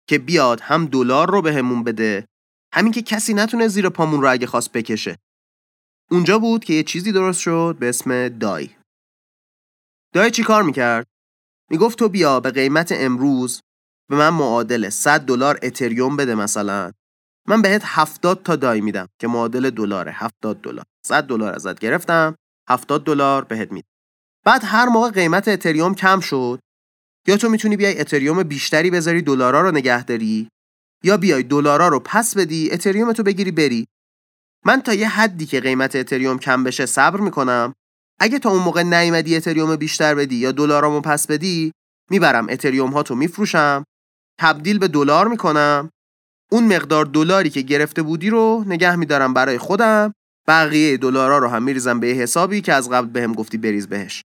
که 0.08 0.20
بیاد 0.20 0.62
هم 0.62 0.86
دلار 0.86 1.32
رو 1.32 1.42
بهمون 1.42 1.84
به 1.84 1.92
بده 1.92 2.26
همین 2.74 2.92
که 2.92 3.02
کسی 3.02 3.34
نتونه 3.34 3.68
زیر 3.68 3.90
پامون 3.90 4.22
رو 4.22 4.32
اگه 4.32 4.48
خواست 4.48 4.72
بکشه. 4.72 5.18
اونجا 6.12 6.40
بود 6.40 6.64
که 6.64 6.74
یه 6.74 6.84
چیزی 6.84 7.12
درست 7.12 7.40
شد 7.40 7.78
به 7.80 7.90
اسم 7.90 8.30
دای. 8.30 8.79
دای 10.14 10.32
چی 10.32 10.44
کار 10.44 10.64
می‌کرد؟ 10.64 11.08
می‌گفت 11.72 12.00
تو 12.00 12.10
بیا 12.10 12.40
به 12.40 12.52
قیمت 12.52 12.92
امروز 12.92 13.62
به 14.10 14.16
من 14.16 14.30
معادل 14.30 14.90
100 14.90 15.22
دلار 15.22 15.60
اتریوم 15.64 16.18
بده 16.18 16.36
مثلا. 16.36 16.92
من 17.48 17.62
بهت 17.62 17.82
70 17.86 18.44
تا 18.44 18.56
دای 18.56 18.82
میدم 18.82 19.08
که 19.22 19.28
معادل 19.28 19.70
دلاره 19.70 20.12
70 20.12 20.62
دلار. 20.62 20.86
100 21.06 21.24
دلار 21.24 21.54
ازت 21.54 21.80
گرفتم 21.80 22.36
70 22.70 23.04
دلار 23.04 23.44
بهت 23.44 23.72
میدم. 23.72 23.88
بعد 24.46 24.62
هر 24.66 24.86
موقع 24.86 25.10
قیمت 25.10 25.48
اتریوم 25.48 25.96
کم 25.96 26.20
شد 26.20 26.60
یا 27.28 27.38
تو 27.38 27.50
می‌تونی 27.50 27.78
بیای 27.78 28.00
اتریوم 28.00 28.44
بیشتری 28.44 28.92
بذاری 28.92 29.22
دلارا 29.22 29.62
رو 29.62 29.72
نگه 29.72 30.04
داری 30.04 30.50
یا 31.04 31.18
بیای 31.18 31.44
دلارا 31.44 31.88
رو 31.88 32.00
پس 32.00 32.38
بدی 32.38 32.72
اتریوم 32.72 33.14
تو 33.14 33.24
بگیری 33.24 33.52
بری. 33.52 33.88
من 34.66 34.82
تا 34.82 34.94
یه 34.94 35.10
حدی 35.10 35.46
که 35.46 35.60
قیمت 35.60 35.96
اتریوم 35.96 36.40
کم 36.40 36.64
بشه 36.64 36.86
صبر 36.86 37.20
می‌کنم. 37.20 37.74
اگه 38.20 38.40
تا 38.40 38.50
اون 38.50 38.64
موقع 38.64 38.84
نیومدی 38.84 39.36
اتریوم 39.36 39.76
بیشتر 39.76 40.16
بدی 40.16 40.36
یا 40.36 40.52
دلارامو 40.52 41.02
پس 41.02 41.28
بدی 41.28 41.72
می‌برم 42.12 42.48
اتریوم 42.50 42.90
ها 42.90 43.04
تو 43.04 43.16
میفروشم 43.16 43.84
تبدیل 44.40 44.80
به 44.80 44.88
دلار 44.88 45.28
می‌کنم. 45.28 45.90
اون 46.52 46.76
مقدار 46.76 47.06
دلاری 47.06 47.50
که 47.50 47.62
گرفته 47.62 48.02
بودی 48.02 48.30
رو 48.30 48.64
نگه 48.68 48.96
میدارم 48.96 49.34
برای 49.34 49.58
خودم. 49.58 50.14
بقیه 50.48 50.98
دلارا 50.98 51.38
رو 51.38 51.48
هم 51.48 51.64
میریزم 51.64 52.00
به 52.00 52.08
حسابی 52.08 52.62
که 52.62 52.74
از 52.74 52.90
قبل 52.90 53.08
بهم 53.08 53.34
گفتی 53.34 53.58
بریز 53.58 53.88
بهش. 53.88 54.24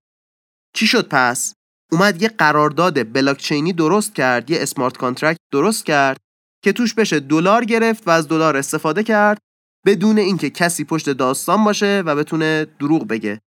چی 0.74 0.86
شد 0.86 1.08
پس؟ 1.08 1.54
اومد 1.92 2.22
یه 2.22 2.28
قرارداد 2.28 3.12
بلاکچینی 3.12 3.72
درست 3.72 4.14
کرد 4.14 4.50
یه 4.50 4.62
smart 4.62 4.96
contract 4.96 5.38
درست 5.52 5.86
کرد 5.86 6.16
که 6.64 6.72
توش 6.72 6.94
بشه 6.94 7.20
دلار 7.20 7.64
گرفت 7.64 8.08
و 8.08 8.10
از 8.10 8.28
دلار 8.28 8.56
استفاده 8.56 9.02
کرد 9.02 9.38
بدون 9.86 10.18
اینکه 10.18 10.50
کسی 10.50 10.84
پشت 10.84 11.10
داستان 11.10 11.64
باشه 11.64 12.02
و 12.06 12.16
بتونه 12.16 12.66
دروغ 12.78 13.06
بگه. 13.06 13.40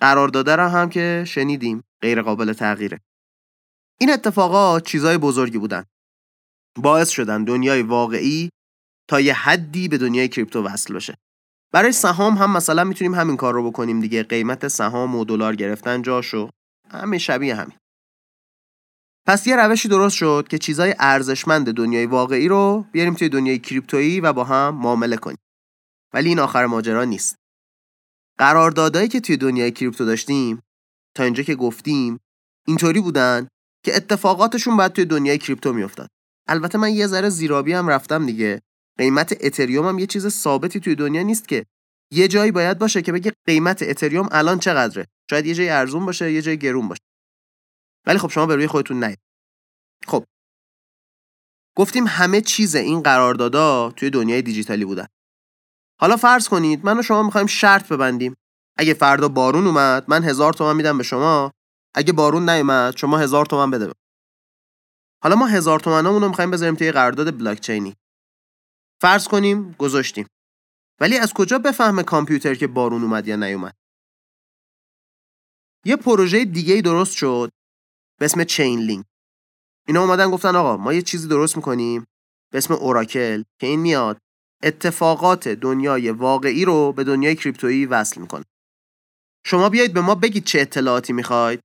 قرارداد 0.00 0.50
را 0.50 0.68
هم 0.68 0.88
که 0.88 1.24
شنیدیم 1.26 1.82
غیر 2.02 2.22
قابل 2.22 2.52
تغییره. 2.52 3.00
این 4.00 4.12
اتفاقات 4.12 4.86
چیزای 4.86 5.18
بزرگی 5.18 5.58
بودن. 5.58 5.84
باعث 6.78 7.08
شدن 7.08 7.44
دنیای 7.44 7.82
واقعی 7.82 8.50
تا 9.08 9.20
یه 9.20 9.34
حدی 9.34 9.88
به 9.88 9.98
دنیای 9.98 10.28
کریپتو 10.28 10.62
وصل 10.62 10.94
بشه. 10.94 11.14
برای 11.72 11.92
سهام 11.92 12.34
هم 12.34 12.56
مثلا 12.56 12.84
می‌تونیم 12.84 13.14
همین 13.14 13.36
کار 13.36 13.54
رو 13.54 13.70
بکنیم 13.70 14.00
دیگه. 14.00 14.22
قیمت 14.22 14.68
سهام 14.68 15.16
و 15.16 15.24
دلار 15.24 15.56
گرفتن 15.56 16.02
جاشو 16.02 16.50
همین 16.90 17.18
شبیه 17.18 17.54
همین. 17.54 17.78
پس 19.26 19.46
یه 19.46 19.56
روشی 19.56 19.88
درست 19.88 20.16
شد 20.16 20.46
که 20.50 20.58
چیزای 20.58 20.94
ارزشمند 20.98 21.72
دنیای 21.72 22.06
واقعی 22.06 22.48
رو 22.48 22.86
بیاریم 22.92 23.14
توی 23.14 23.28
دنیای 23.28 23.58
کریپتویی 23.58 24.20
و 24.20 24.32
با 24.32 24.44
هم 24.44 24.74
معامله 24.74 25.16
کنیم. 25.16 25.38
ولی 26.14 26.28
این 26.28 26.38
آخر 26.38 26.66
ماجرا 26.66 27.04
نیست. 27.04 27.36
قراردادهایی 28.38 29.08
که 29.08 29.20
توی 29.20 29.36
دنیای 29.36 29.72
کریپتو 29.72 30.04
داشتیم 30.04 30.62
تا 31.14 31.22
اینجا 31.24 31.42
که 31.42 31.54
گفتیم 31.54 32.20
اینطوری 32.66 33.00
بودن 33.00 33.48
که 33.84 33.96
اتفاقاتشون 33.96 34.76
بعد 34.76 34.92
توی 34.92 35.04
دنیای 35.04 35.38
کریپتو 35.38 35.72
میافتاد. 35.72 36.08
البته 36.48 36.78
من 36.78 36.94
یه 36.94 37.06
ذره 37.06 37.28
زیرابی 37.28 37.72
هم 37.72 37.88
رفتم 37.88 38.26
دیگه. 38.26 38.62
قیمت 38.98 39.36
اتریوم 39.40 39.86
هم 39.86 39.98
یه 39.98 40.06
چیز 40.06 40.28
ثابتی 40.28 40.80
توی 40.80 40.94
دنیا 40.94 41.22
نیست 41.22 41.48
که 41.48 41.66
یه 42.12 42.28
جایی 42.28 42.52
باید 42.52 42.78
باشه 42.78 43.02
که 43.02 43.12
بگه 43.12 43.32
قیمت 43.46 43.82
اتریوم 43.82 44.28
الان 44.30 44.58
چقدره. 44.58 45.06
شاید 45.30 45.46
یه 45.46 45.54
جایی 45.54 45.68
ارزون 45.68 46.06
باشه 46.06 46.32
یه 46.32 46.42
جایی 46.42 46.56
گرون 46.56 46.88
باشه. 46.88 47.02
ولی 48.06 48.18
خب 48.18 48.28
شما 48.28 48.46
به 48.46 48.56
روی 48.56 48.66
خودتون 48.66 49.04
نید 49.04 49.18
خب. 50.06 50.24
گفتیم 51.76 52.06
همه 52.06 52.40
چیز 52.40 52.74
این 52.74 53.00
قراردادا 53.00 53.90
توی 53.90 54.10
دنیای 54.10 54.42
دیجیتالی 54.42 54.84
بودن. 54.84 55.06
حالا 56.00 56.16
فرض 56.16 56.48
کنید 56.48 56.84
من 56.84 56.98
و 56.98 57.02
شما 57.02 57.22
می‌خوایم 57.22 57.46
شرط 57.46 57.92
ببندیم. 57.92 58.34
اگه 58.78 58.94
فردا 58.94 59.28
بارون 59.28 59.66
اومد 59.66 60.04
من 60.08 60.24
هزار 60.24 60.52
تومن 60.52 60.76
میدم 60.76 60.98
به 60.98 61.04
شما. 61.04 61.52
اگه 61.94 62.12
بارون 62.12 62.50
نیومد 62.50 62.96
شما 62.96 63.18
هزار 63.18 63.46
تومن 63.46 63.70
بده 63.70 63.92
حالا 65.22 65.36
ما 65.36 65.46
هزار 65.46 65.80
تومنامون 65.80 66.22
رو 66.22 66.28
می‌خوایم 66.28 66.50
بذاریم 66.50 66.74
توی 66.74 66.92
قرارداد 66.92 67.38
بلاکچینی. 67.38 67.94
فرض 69.00 69.28
کنیم 69.28 69.72
گذاشتیم. 69.72 70.26
ولی 71.00 71.18
از 71.18 71.32
کجا 71.32 71.58
بفهمه 71.58 72.02
کامپیوتر 72.02 72.54
که 72.54 72.66
بارون 72.66 73.02
اومد 73.02 73.28
یا 73.28 73.36
نیومد؟ 73.36 73.74
یه 75.84 75.96
پروژه 75.96 76.44
دیگه 76.44 76.82
درست 76.82 77.12
شد 77.12 77.50
به 78.18 78.24
اسم 78.24 78.44
چین 78.44 78.80
لینک 78.80 79.06
اینا 79.88 80.00
اومدن 80.02 80.30
گفتن 80.30 80.56
آقا 80.56 80.76
ما 80.76 80.92
یه 80.92 81.02
چیزی 81.02 81.28
درست 81.28 81.56
می‌کنیم 81.56 82.04
به 82.52 82.58
اسم 82.58 82.74
اوراکل 82.74 83.42
که 83.60 83.66
این 83.66 83.80
میاد 83.80 84.18
اتفاقات 84.62 85.48
دنیای 85.48 86.10
واقعی 86.10 86.64
رو 86.64 86.92
به 86.92 87.04
دنیای 87.04 87.36
کریپتویی 87.36 87.86
وصل 87.86 88.20
می‌کنه. 88.20 88.44
شما 89.46 89.68
بیایید 89.68 89.94
به 89.94 90.00
ما 90.00 90.14
بگید 90.14 90.44
چه 90.44 90.60
اطلاعاتی 90.60 91.12
می‌خواید. 91.12 91.60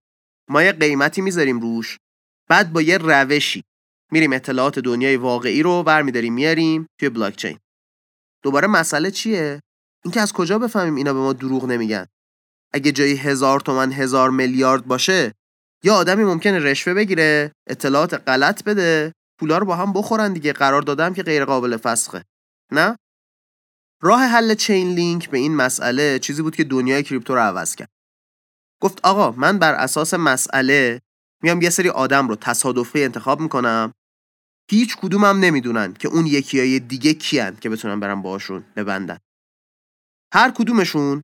ما 0.49 0.63
یه 0.63 0.71
قیمتی 0.71 1.21
می‌ذاریم 1.21 1.59
روش. 1.59 1.97
بعد 2.49 2.73
با 2.73 2.81
یه 2.81 2.97
روشی 2.97 3.63
میریم 4.11 4.33
اطلاعات 4.33 4.79
دنیای 4.79 5.15
واقعی 5.15 5.63
رو 5.63 5.83
برمیداریم 5.83 6.33
میاریم 6.33 6.87
توی 6.99 7.09
بلاکچین. 7.09 7.59
دوباره 8.43 8.67
مسئله 8.67 9.11
چیه؟ 9.11 9.59
اینکه 10.03 10.21
از 10.21 10.33
کجا 10.33 10.59
بفهمیم 10.59 10.95
اینا 10.95 11.13
به 11.13 11.19
ما 11.19 11.33
دروغ 11.33 11.65
نمیگن؟ 11.65 12.05
اگه 12.73 12.91
جایی 12.91 13.15
هزار 13.15 13.59
تومن 13.59 13.91
هزار 13.91 14.29
میلیارد 14.29 14.85
باشه 14.85 15.33
یا 15.83 15.95
آدمی 15.95 16.23
ممکنه 16.23 16.59
رشوه 16.59 16.93
بگیره 16.93 17.51
اطلاعات 17.67 18.13
غلط 18.13 18.63
بده 18.63 19.13
پولا 19.39 19.57
رو 19.57 19.65
با 19.65 19.75
هم 19.75 19.93
بخورن 19.93 20.33
دیگه 20.33 20.53
قرار 20.53 20.81
دادم 20.81 21.13
که 21.13 21.23
غیر 21.23 21.45
قابل 21.45 21.77
فسخه. 21.77 22.23
نه؟ 22.71 22.97
راه 24.01 24.21
حل 24.21 24.55
چین 24.55 24.95
لینک 24.95 25.29
به 25.29 25.37
این 25.37 25.55
مسئله 25.55 26.19
چیزی 26.19 26.41
بود 26.41 26.55
که 26.55 26.63
دنیای 26.63 27.03
کریپتو 27.03 27.35
رو 27.35 27.41
عوض 27.41 27.75
کرد. 27.75 27.89
گفت 28.81 28.99
آقا 29.03 29.31
من 29.31 29.59
بر 29.59 29.73
اساس 29.73 30.13
مسئله 30.13 31.01
میام 31.43 31.61
یه 31.61 31.69
سری 31.69 31.89
آدم 31.89 32.27
رو 32.27 32.35
تصادفی 32.35 33.03
انتخاب 33.03 33.39
می‌کنم. 33.39 33.93
هیچ 34.69 34.97
کدومم 34.97 35.39
نمی‌دونن 35.39 35.93
که 35.93 36.07
اون 36.07 36.25
یکی 36.25 36.59
های 36.59 36.79
دیگه 36.79 37.13
کیان 37.13 37.55
که 37.55 37.69
بتونن 37.69 37.99
برن 37.99 38.21
باشون 38.21 38.63
ببندن. 38.75 39.17
هر 40.33 40.51
کدومشون 40.51 41.21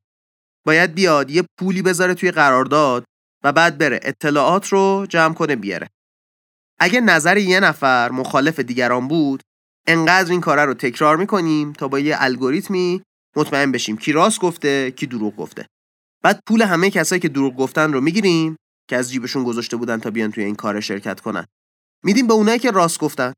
باید 0.66 0.94
بیاد 0.94 1.30
یه 1.30 1.44
پولی 1.58 1.82
بذاره 1.82 2.14
توی 2.14 2.30
قرارداد 2.30 3.04
و 3.44 3.52
بعد 3.52 3.78
بره 3.78 4.00
اطلاعات 4.02 4.68
رو 4.68 5.06
جمع 5.08 5.34
کنه 5.34 5.56
بیاره. 5.56 5.88
اگه 6.80 7.00
نظر 7.00 7.36
یه 7.36 7.60
نفر 7.60 8.10
مخالف 8.10 8.60
دیگران 8.60 9.08
بود 9.08 9.42
انقدر 9.88 10.30
این 10.30 10.40
کاره 10.40 10.64
رو 10.64 10.74
تکرار 10.74 11.16
می‌کنیم 11.16 11.72
تا 11.72 11.88
با 11.88 11.98
یه 11.98 12.16
الگوریتمی 12.18 13.02
مطمئن 13.36 13.72
بشیم 13.72 13.96
کی 13.96 14.12
راست 14.12 14.40
گفته 14.40 14.90
کی 14.90 15.06
دروغ 15.06 15.36
گفته. 15.36 15.66
بعد 16.24 16.40
پول 16.46 16.62
همه 16.62 16.90
کسایی 16.90 17.20
که 17.20 17.28
دروغ 17.28 17.56
گفتن 17.56 17.92
رو 17.92 18.00
می‌گیریم 18.00 18.56
که 18.88 18.96
از 18.96 19.10
جیبشون 19.10 19.44
گذاشته 19.44 19.76
بودن 19.76 19.98
تا 20.00 20.10
بیان 20.10 20.32
توی 20.32 20.44
این 20.44 20.54
کار 20.54 20.80
شرکت 20.80 21.20
کنن. 21.20 21.46
میدیم 22.04 22.26
به 22.26 22.32
اونایی 22.32 22.58
که 22.58 22.70
راست 22.70 23.00
گفتن. 23.00 23.32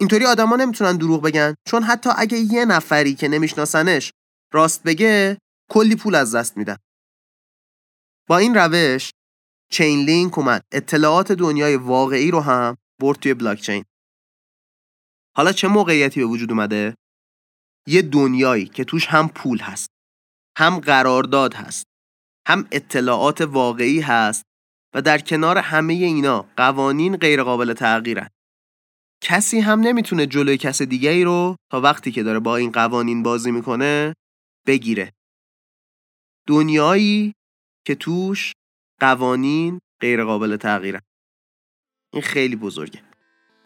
اینطوری 0.00 0.26
آدما 0.26 0.56
نمی‌تونن 0.56 0.96
دروغ 0.96 1.22
بگن 1.22 1.54
چون 1.68 1.82
حتی 1.82 2.10
اگه 2.16 2.38
یه 2.38 2.64
نفری 2.64 3.14
که 3.14 3.28
نمیشناسنش 3.28 4.12
راست 4.52 4.82
بگه 4.82 5.38
کلی 5.70 5.96
پول 5.96 6.14
از 6.14 6.34
دست 6.34 6.56
میدن. 6.56 6.76
با 8.28 8.38
این 8.38 8.54
روش 8.54 9.10
چین 9.70 10.04
لینک 10.04 10.38
اومد. 10.38 10.62
اطلاعات 10.72 11.32
دنیای 11.32 11.76
واقعی 11.76 12.30
رو 12.30 12.40
هم 12.40 12.76
برد 13.00 13.18
توی 13.18 13.34
بلاکچین 13.34 13.84
حالا 15.36 15.52
چه 15.52 15.68
موقعیتی 15.68 16.20
به 16.20 16.26
وجود 16.26 16.50
اومده؟ 16.50 16.94
یه 17.86 18.02
دنیایی 18.02 18.66
که 18.66 18.84
توش 18.84 19.06
هم 19.06 19.28
پول 19.28 19.58
هست 19.58 19.88
هم 20.58 20.78
قرارداد 20.78 21.54
هست 21.54 21.84
هم 22.48 22.68
اطلاعات 22.72 23.40
واقعی 23.40 24.00
هست 24.00 24.42
و 24.94 25.02
در 25.02 25.18
کنار 25.18 25.58
همه 25.58 25.94
اینا 25.94 26.42
قوانین 26.56 27.16
غیرقابل 27.16 27.74
تغییرن. 27.74 28.28
کسی 29.22 29.60
هم 29.60 29.80
نمی‌تونه 29.80 30.26
جلوی 30.26 30.56
کس 30.56 30.82
دیگه 30.82 31.10
ای 31.10 31.24
رو 31.24 31.56
تا 31.70 31.80
وقتی 31.80 32.12
که 32.12 32.22
داره 32.22 32.38
با 32.38 32.56
این 32.56 32.72
قوانین 32.72 33.22
بازی 33.22 33.50
می‌کنه 33.50 34.14
بگیره. 34.66 35.12
دنیایی 36.48 37.32
که 37.86 37.94
توش 37.94 38.52
قوانین 39.00 39.78
غیرقابل 40.00 40.56
تغییرن. 40.56 41.00
این 42.12 42.22
خیلی 42.22 42.56
بزرگه. 42.56 43.05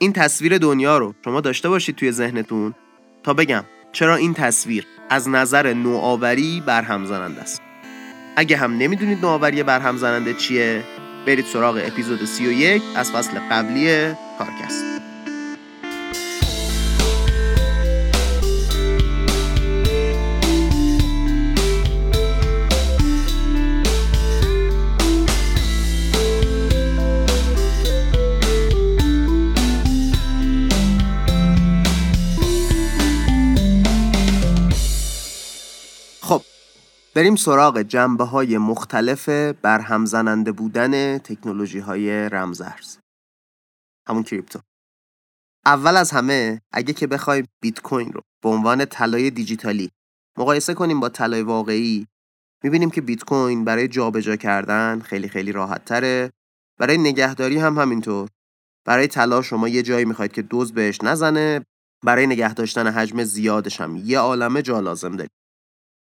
این 0.03 0.13
تصویر 0.13 0.59
دنیا 0.59 0.99
رو 0.99 1.15
شما 1.25 1.41
داشته 1.41 1.69
باشید 1.69 1.97
توی 1.97 2.13
ذهنتون 2.13 2.75
تا 3.23 3.35
بگم 3.35 3.65
چرا 3.93 4.17
این 4.17 4.35
تصویر 4.35 4.87
از 5.11 5.29
نظر 5.29 5.73
نوآوری 5.75 6.63
برهم 6.67 7.05
زننده 7.05 7.41
است. 7.41 7.63
اگه 8.37 8.57
هم 8.57 8.77
نمی‌دونید 8.77 9.21
نوآوری 9.21 9.63
برهم 9.63 9.97
زننده 9.97 10.35
چیه 10.35 10.85
برید 11.27 11.45
سراغ 11.45 11.83
اپیزود 11.87 12.25
31 12.25 12.83
از 12.97 13.13
فصل 13.13 13.39
قبلی 13.51 14.15
کارکست. 14.39 15.00
بریم 37.15 37.37
سراغ 37.37 37.79
جنبه 37.83 38.25
های 38.25 38.59
مختلف 38.59 39.29
برهم 39.63 40.05
زننده 40.05 40.53
بودن 40.53 41.19
تکنولوژی 41.19 41.79
های 41.79 42.29
رمزارز. 42.29 42.97
همون 44.09 44.23
کریپتو. 44.23 44.61
اول 45.67 45.97
از 45.97 46.11
همه 46.11 46.61
اگه 46.73 46.93
که 46.93 47.07
بخوایم 47.07 47.47
بیت 47.63 47.81
کوین 47.81 48.13
رو 48.13 48.21
به 48.43 48.49
عنوان 48.49 48.85
طلای 48.85 49.31
دیجیتالی 49.31 49.91
مقایسه 50.39 50.75
کنیم 50.75 51.01
با 51.01 51.09
طلای 51.09 51.43
واقعی 51.43 52.07
می‌بینیم 52.65 52.91
که 52.91 53.01
بیت 53.01 53.25
کوین 53.25 53.65
برای 53.65 53.89
جابجا 53.89 54.37
کردن 54.37 55.01
خیلی 55.01 55.29
خیلی 55.29 55.53
راحت 55.53 55.85
تره 55.85 56.31
برای 56.79 56.99
نگهداری 56.99 57.59
هم 57.59 57.79
همینطور. 57.79 58.29
برای 58.87 59.07
طلا 59.07 59.43
شما 59.43 59.69
یه 59.69 59.83
جایی 59.83 60.05
می‌خواید 60.05 60.33
که 60.33 60.43
دوز 60.43 60.73
بهش 60.73 60.99
نزنه 61.03 61.67
برای 62.05 62.27
نگه 62.27 62.55
داشتن 62.55 62.87
حجم 62.87 63.25
زیادش 63.25 63.81
هم 63.81 63.97
یه 63.97 64.19
عالمه 64.19 64.63
جا 64.63 64.81
لازم 64.81 65.17
دارید. 65.17 65.40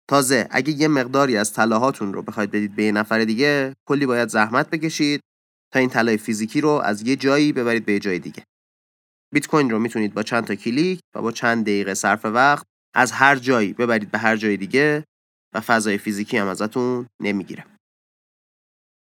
تازه 0.08 0.48
اگه 0.50 0.72
یه 0.72 0.88
مقداری 0.88 1.36
از 1.36 1.52
طلاهاتون 1.52 2.12
رو 2.14 2.22
بخواید 2.22 2.50
بدید 2.50 2.76
به 2.76 2.84
یه 2.84 2.92
نفر 2.92 3.24
دیگه 3.24 3.74
کلی 3.88 4.06
باید 4.06 4.28
زحمت 4.28 4.70
بکشید 4.70 5.20
تا 5.72 5.78
این 5.78 5.88
طلای 5.88 6.16
فیزیکی 6.16 6.60
رو 6.60 6.68
از 6.68 7.02
یه 7.02 7.16
جایی 7.16 7.52
ببرید 7.52 7.84
به 7.84 7.92
یه 7.92 7.98
جای 7.98 8.18
دیگه. 8.18 8.44
بیت 9.34 9.46
کوین 9.46 9.70
رو 9.70 9.78
می‌تونید 9.78 10.14
با 10.14 10.22
چند 10.22 10.44
تا 10.44 10.54
کلیک 10.54 11.00
و 11.14 11.22
با 11.22 11.32
چند 11.32 11.62
دقیقه 11.64 11.94
صرف 11.94 12.24
وقت 12.24 12.66
از 12.94 13.12
هر 13.12 13.36
جایی 13.36 13.72
ببرید 13.72 14.10
به 14.10 14.18
هر 14.18 14.36
جای 14.36 14.56
دیگه 14.56 15.04
و 15.54 15.60
فضای 15.60 15.98
فیزیکی 15.98 16.36
هم 16.36 16.46
ازتون 16.46 17.06
نمی‌گیره. 17.22 17.64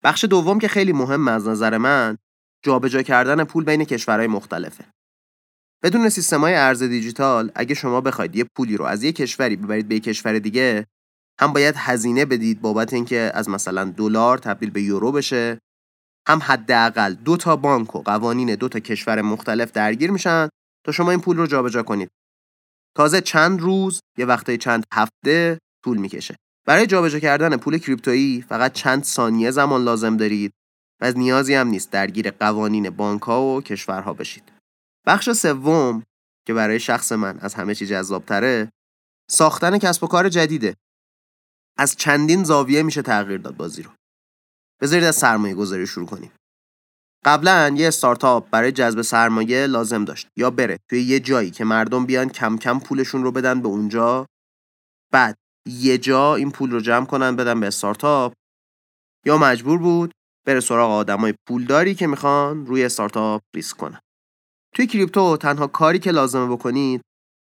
بخش 0.04 0.26
دوم 0.26 0.60
که 0.60 0.68
خیلی 0.68 0.94
مهم 0.94 1.28
از 1.28 1.48
نظر 1.48 1.78
من 1.78 2.18
جابجا 2.66 3.02
کردن 3.02 3.44
پول 3.44 3.64
بین 3.64 3.86
کشورهای 3.86 4.28
مختلفه. 4.28 4.86
بدون 5.84 6.10
های 6.32 6.54
ارز 6.54 6.84
دیجیتال 6.84 7.52
اگه 7.56 7.76
شما 7.76 8.02
بخواید 8.02 8.36
یه 8.36 8.46
پولی 8.56 8.78
رو 8.78 8.86
از 8.86 9.04
یه 9.04 9.12
کشوری 9.12 9.56
ببرید 9.56 9.88
به 9.88 9.96
یه 9.96 10.02
کشور 10.02 10.40
دیگه 10.40 10.86
هم 11.40 11.54
باید 11.54 11.76
هزینه 11.78 12.26
بدید 12.26 12.62
بابت 12.62 12.94
اینکه 12.94 13.32
از 13.34 13.50
مثلا 13.50 13.86
دلار 13.86 14.38
تبدیل 14.38 14.70
به 14.70 14.82
یورو 14.82 15.12
بشه 15.12 15.60
هم 16.28 16.40
حداقل 16.44 17.14
دو 17.14 17.38
تا 17.38 17.56
بانک 17.56 17.96
و 17.96 18.02
قوانین 18.02 18.56
دو 18.56 18.70
تا 18.70 18.80
کشور 18.80 19.22
مختلف 19.22 19.72
درگیر 19.72 20.12
میشن 20.12 20.50
تا 20.86 20.92
شما 20.92 21.12
این 21.12 21.22
پول 21.22 21.38
رو 21.38 21.48
جابجا 21.48 21.84
کنید. 21.84 22.10
تازه 22.96 23.22
چند 23.22 23.62
روز 23.62 24.00
یه 24.18 24.26
وقتای 24.26 24.58
چند 24.58 24.84
هفته 24.94 25.60
طول 25.84 25.98
می‌کشه. 25.98 26.36
برای 26.68 26.88
جابجا 26.88 27.20
کردن 27.20 27.58
پول 27.58 27.78
کریپتویی 27.78 28.46
فقط 28.50 28.74
چند 28.74 29.04
ثانیه 29.04 29.52
زمان 29.52 29.84
لازم 29.84 30.18
دارید 30.18 30.52
و 31.02 31.06
از 31.06 31.18
نیازی 31.18 31.54
هم 31.54 31.68
نیست 31.68 31.92
درگیر 31.92 32.32
قوانین 32.32 32.90
بانک 32.90 33.22
ها 33.22 33.42
و 33.42 33.62
کشورها 33.62 34.14
بشید. 34.14 34.57
بخش 35.08 35.30
سوم 35.30 36.04
که 36.48 36.54
برای 36.54 36.80
شخص 36.80 37.12
من 37.12 37.40
از 37.40 37.54
همه 37.54 37.76
چی 37.76 37.86
جذابتره 37.86 38.72
ساختن 39.32 39.78
کسب 39.78 40.04
و 40.04 40.08
کار 40.08 40.30
جدیده. 40.30 40.76
از 41.78 41.96
چندین 41.96 42.44
زاویه 42.44 42.84
میشه 42.84 43.02
تغییر 43.02 43.38
داد 43.38 43.58
بازی 43.58 43.84
رو. 43.84 43.92
بذارید 44.82 45.04
از 45.04 45.16
سرمایه 45.16 45.56
گذاری 45.56 45.88
شروع 45.88 46.08
کنیم. 46.08 46.32
قبلا 47.26 47.74
یه 47.78 47.88
استارتاپ 47.88 48.50
برای 48.50 48.72
جذب 48.72 49.02
سرمایه 49.02 49.68
لازم 49.68 50.06
داشت. 50.06 50.28
یا 50.38 50.52
بره. 50.52 50.78
توی 50.90 51.02
یه 51.02 51.20
جایی 51.20 51.52
که 51.52 51.64
مردم 51.64 52.06
بیان 52.06 52.30
کم 52.30 52.58
کم 52.58 52.80
پولشون 52.80 53.24
رو 53.24 53.32
بدن 53.32 53.62
به 53.62 53.68
اونجا. 53.68 54.26
بعد 55.14 55.36
یه 55.68 55.98
جا 55.98 56.36
این 56.36 56.52
پول 56.52 56.72
رو 56.72 56.80
جمع 56.80 57.06
کنن 57.06 57.36
بدن 57.36 57.60
به 57.60 57.68
استارتاپ. 57.68 58.34
یا 59.26 59.38
مجبور 59.38 59.80
بود 59.80 60.12
بره 60.48 60.60
سراغ 60.60 60.92
آدمای 60.92 61.34
پولداری 61.48 61.96
که 61.96 62.08
می‌خوان 62.08 62.66
روی 62.66 62.86
استارتاپ 62.86 63.42
ریسک 63.56 63.78
کنن. 63.78 64.00
توی 64.78 64.88
کریپتو 64.88 65.38
تنها 65.38 65.68
کاری 65.68 66.00
که 66.00 66.12
لازمه 66.12 66.54
بکنید 66.56 67.02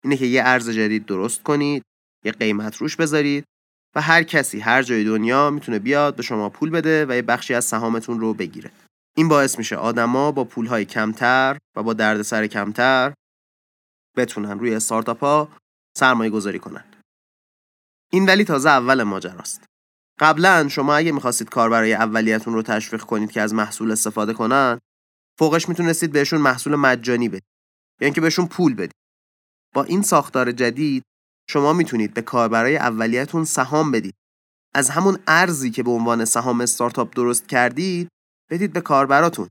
اینه 0.04 0.16
که 0.16 0.26
یه 0.26 0.42
ارز 0.44 0.70
جدید 0.70 1.06
درست 1.06 1.42
کنید 1.42 1.82
یه 2.24 2.32
قیمت 2.32 2.76
روش 2.76 2.96
بذارید 2.96 3.44
و 3.96 4.00
هر 4.00 4.22
کسی 4.22 4.60
هر 4.60 4.82
جای 4.82 5.04
دنیا 5.04 5.50
می‌تونه 5.50 5.78
بیاد 5.78 6.16
به 6.16 6.22
شما 6.22 6.48
پول 6.48 6.70
بده 6.70 7.06
و 7.06 7.12
یه 7.12 7.22
بخشی 7.22 7.54
از 7.54 7.64
سهامتون 7.64 8.20
رو 8.20 8.34
بگیره. 8.34 8.70
این 9.16 9.28
باعث 9.28 9.58
میشه 9.58 9.76
آدما 9.76 10.32
با 10.32 10.44
پولهای 10.44 10.84
کمتر 10.84 11.58
و 11.76 11.82
با 11.82 11.92
دردسر 11.92 12.46
کمتر 12.46 13.14
بتونن 14.16 14.58
روی 14.58 14.74
استارتاپ 14.74 15.20
ها 15.20 15.48
سرمایه 15.98 16.30
گذاری 16.30 16.58
کنن. 16.58 16.84
این 18.12 18.26
ولی 18.26 18.44
تازه 18.44 18.70
اول 18.70 19.02
ماجراست. 19.02 19.64
قبلا 20.20 20.68
شما 20.68 20.94
اگه 20.94 21.12
می‌خواستید 21.12 21.50
برای 21.50 21.94
اولیتون 21.94 22.54
رو 22.54 22.62
تشویق 22.62 23.02
کنید 23.02 23.30
که 23.30 23.40
از 23.40 23.54
محصول 23.54 23.92
استفاده 23.92 24.32
کنن 24.32 24.78
فوقش 25.40 25.68
می‌تونستید 25.68 26.12
بهشون 26.12 26.40
محصول 26.40 26.74
مجانی 26.76 27.28
بدید 27.28 27.44
یعنی 28.00 28.14
که 28.14 28.20
بهشون 28.20 28.46
پول 28.46 28.74
بدید. 28.74 28.94
با 29.74 29.84
این 29.84 30.02
ساختار 30.02 30.52
جدید 30.52 31.02
شما 31.48 31.72
می‌تونید 31.72 32.14
به 32.14 32.22
کاربرای 32.22 32.76
اولیتون 32.76 33.44
سهام 33.44 33.90
بدید. 33.90 34.14
از 34.74 34.90
همون 34.90 35.18
ارزی 35.26 35.70
که 35.70 35.82
به 35.82 35.90
عنوان 35.90 36.24
سهام 36.24 36.60
استارتاپ 36.60 37.14
درست 37.16 37.48
کردید 37.48 38.08
بدید 38.50 38.72
به 38.72 38.80
کاربراتون. 38.80 39.48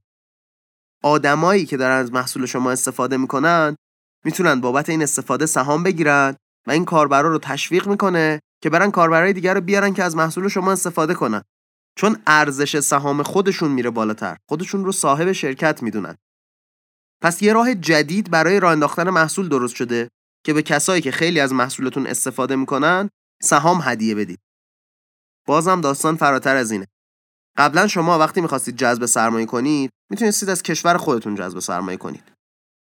آدمایی 1.04 1.65
که 1.65 1.78
دارن 1.78 1.97
از 1.97 2.12
محصول 2.12 2.45
شما 2.45 2.71
استفاده 2.71 3.17
می‌کنن 3.17 3.75
می‌تونن 4.25 4.62
بابت 4.62 4.89
این 4.89 5.04
استفاده 5.04 5.45
سهام 5.45 5.84
بگیرن 5.84 6.36
و 6.67 6.71
این 6.71 6.86
کاربرا 6.86 7.30
رو 7.30 7.39
تشویق 7.39 7.88
می‌کنه 7.88 8.39
که 8.63 8.69
برن 8.69 8.91
کاربرای 8.91 9.34
دیگر 9.34 9.54
رو 9.54 9.62
بیارن 9.62 9.93
که 9.93 10.04
از 10.04 10.15
محصول 10.15 10.47
شما 10.47 10.71
استفاده 10.71 11.13
کنن. 11.13 11.43
چون 11.99 12.21
ارزش 12.27 12.79
سهام 12.79 13.23
خودشون 13.23 13.71
میره 13.71 13.89
بالاتر. 13.89 14.38
خودشون 14.49 14.85
رو 14.85 14.91
صاحب 14.91 15.31
شرکت 15.31 15.83
می‌دونن. 15.83 16.15
پس 17.21 17.41
یه 17.41 17.53
راه 17.53 17.75
جدید 17.75 18.31
برای 18.31 18.59
راه 18.59 18.71
انداختن 18.71 19.09
محصول 19.09 19.49
درست 19.49 19.75
شده 19.75 20.09
که 20.45 20.53
به 20.53 20.62
کسایی 20.62 21.01
که 21.01 21.12
خیلی 21.12 21.39
از 21.39 21.53
محصولتون 21.53 22.07
استفاده 22.07 22.55
می‌کنن 22.55 23.09
سهام 23.41 23.79
هدیه 23.83 24.15
بدید. 24.15 24.39
بازم 25.47 25.81
داستان 25.81 26.15
فراتر 26.15 26.55
از 26.55 26.71
اینه. 26.71 26.88
قبلا 27.57 27.88
شما 27.88 28.19
وقتی 28.19 28.41
می‌خواستید 28.41 28.77
جذب 28.77 29.05
سرمایه 29.05 29.45
کنید 29.45 29.89
می‌تونستید 30.12 30.49
از 30.49 30.63
کشور 30.63 30.97
خودتون 30.97 31.35
جذب 31.35 31.59
سرمایه 31.59 31.97
کنید. 31.97 32.23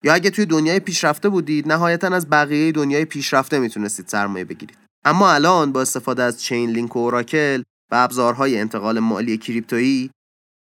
یا 0.04 0.14
اگه 0.14 0.30
توی 0.30 0.46
دنیای 0.46 0.80
پیشرفته 0.80 1.30
بودید 1.30 1.68
نهایتا 1.68 2.08
از 2.08 2.30
بقیه 2.30 2.72
دنیای 2.72 3.06
پیشرفته 3.06 3.60
می‌تونستید 3.60 4.08
سرمایه 4.08 4.46
بگیرید. 4.46 4.78
اما 5.06 5.32
الان 5.32 5.72
با 5.72 5.82
استفاده 5.82 6.24
از 6.24 6.42
چین 6.42 6.70
لینک 6.70 6.96
و 6.96 7.00
اوراکل 7.00 7.64
و 7.92 7.96
ابزارهای 7.96 8.60
انتقال 8.60 9.00
مالی 9.00 9.38
کریپتویی 9.38 10.12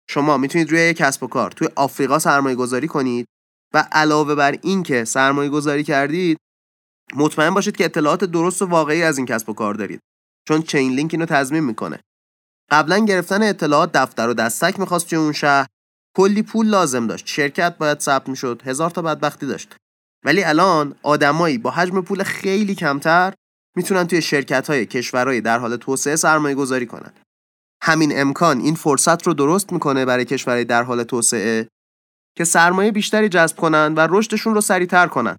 شما 0.08 0.36
می‌تونید 0.36 0.70
روی 0.70 0.94
کسب 0.94 1.22
و 1.22 1.26
کار 1.26 1.50
توی 1.50 1.68
آفریقا 1.76 2.18
سرمایه 2.18 2.56
گذاری 2.56 2.88
کنید 2.88 3.26
و 3.74 3.88
علاوه 3.92 4.34
بر 4.34 4.58
این 4.62 4.82
که 4.82 5.04
سرمایه 5.04 5.50
گذاری 5.50 5.84
کردید 5.84 6.38
مطمئن 7.14 7.54
باشید 7.54 7.76
که 7.76 7.84
اطلاعات 7.84 8.24
درست 8.24 8.62
و 8.62 8.66
واقعی 8.66 9.02
از 9.02 9.18
این 9.18 9.26
کسب 9.26 9.48
و 9.48 9.52
کار 9.52 9.74
دارید 9.74 10.00
چون 10.48 10.62
چین 10.62 10.92
لینک 10.92 11.14
اینو 11.14 11.26
تضمین 11.26 11.64
می‌کنه. 11.64 12.00
قبلا 12.70 12.98
گرفتن 12.98 13.42
اطلاعات 13.42 13.92
دفتر 13.92 14.28
و 14.28 14.34
دستک 14.34 14.80
می‌خواست 14.80 15.08
توی 15.08 15.18
اون 15.18 15.32
شهر 15.32 15.66
کلی 16.16 16.42
پول 16.42 16.66
لازم 16.66 17.06
داشت. 17.06 17.26
شرکت 17.26 17.78
باید 17.78 18.00
ثبت 18.00 18.28
می‌شد 18.28 18.62
هزار 18.64 18.90
تا 18.90 19.02
بدبختی 19.02 19.46
داشت. 19.46 19.76
ولی 20.24 20.44
الان 20.44 20.94
آدمایی 21.02 21.58
با 21.58 21.70
حجم 21.70 22.00
پول 22.00 22.22
خیلی 22.22 22.74
کمتر 22.74 23.34
می‌تونن 23.76 24.06
توی 24.06 24.22
شرکت 24.22 24.66
های 24.70 24.86
کشورهای 24.86 25.40
در 25.40 25.58
حال 25.58 25.76
توسعه 25.76 26.16
سرمایه 26.16 26.54
گذاری 26.54 26.86
کنن. 26.86 27.12
همین 27.82 28.20
امکان 28.20 28.60
این 28.60 28.74
فرصت 28.74 29.26
رو 29.26 29.34
درست 29.34 29.72
می‌کنه 29.72 30.04
برای 30.04 30.24
کشورهای 30.24 30.64
در 30.64 30.82
حال 30.82 31.02
توسعه 31.02 31.68
که 32.36 32.44
سرمایه 32.44 32.92
بیشتری 32.92 33.28
جذب 33.28 33.56
کنن 33.56 33.94
و 33.94 34.06
رشدشون 34.10 34.54
رو 34.54 34.60
سریعتر 34.60 35.06
کنن. 35.06 35.36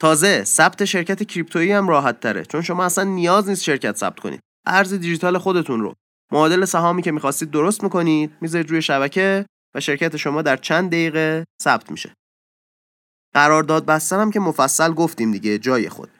تازه 0.00 0.44
ثبت 0.44 0.84
شرکت 0.84 1.22
کریپتویی 1.22 1.72
هم 1.72 1.88
راحت 1.88 2.20
تره 2.20 2.44
چون 2.44 2.62
شما 2.62 2.84
اصلا 2.84 3.04
نیاز 3.04 3.48
نیست 3.48 3.62
شرکت 3.62 3.96
ثبت 3.96 4.20
کنید. 4.20 4.40
ارز 4.66 4.94
دیجیتال 4.94 5.38
خودتون 5.38 5.80
رو. 5.80 5.94
معادل 6.32 6.64
سهامی 6.64 7.02
که 7.02 7.12
می‌خواستید 7.12 7.50
درست 7.50 7.82
می‌کنید 7.82 8.36
می‌ذارید 8.40 8.70
روی 8.70 8.82
شبکه 8.82 9.46
و 9.74 9.80
شرکت 9.80 10.16
شما 10.16 10.42
در 10.42 10.56
چند 10.56 10.88
دقیقه 10.88 11.44
ثبت 11.62 11.90
میشه. 11.90 12.14
قرارداد 13.34 13.86
بستن 13.86 14.20
هم 14.20 14.30
که 14.30 14.40
مفصل 14.40 14.92
گفتیم 14.92 15.32
دیگه 15.32 15.58
جای 15.58 15.88
خود. 15.88 16.10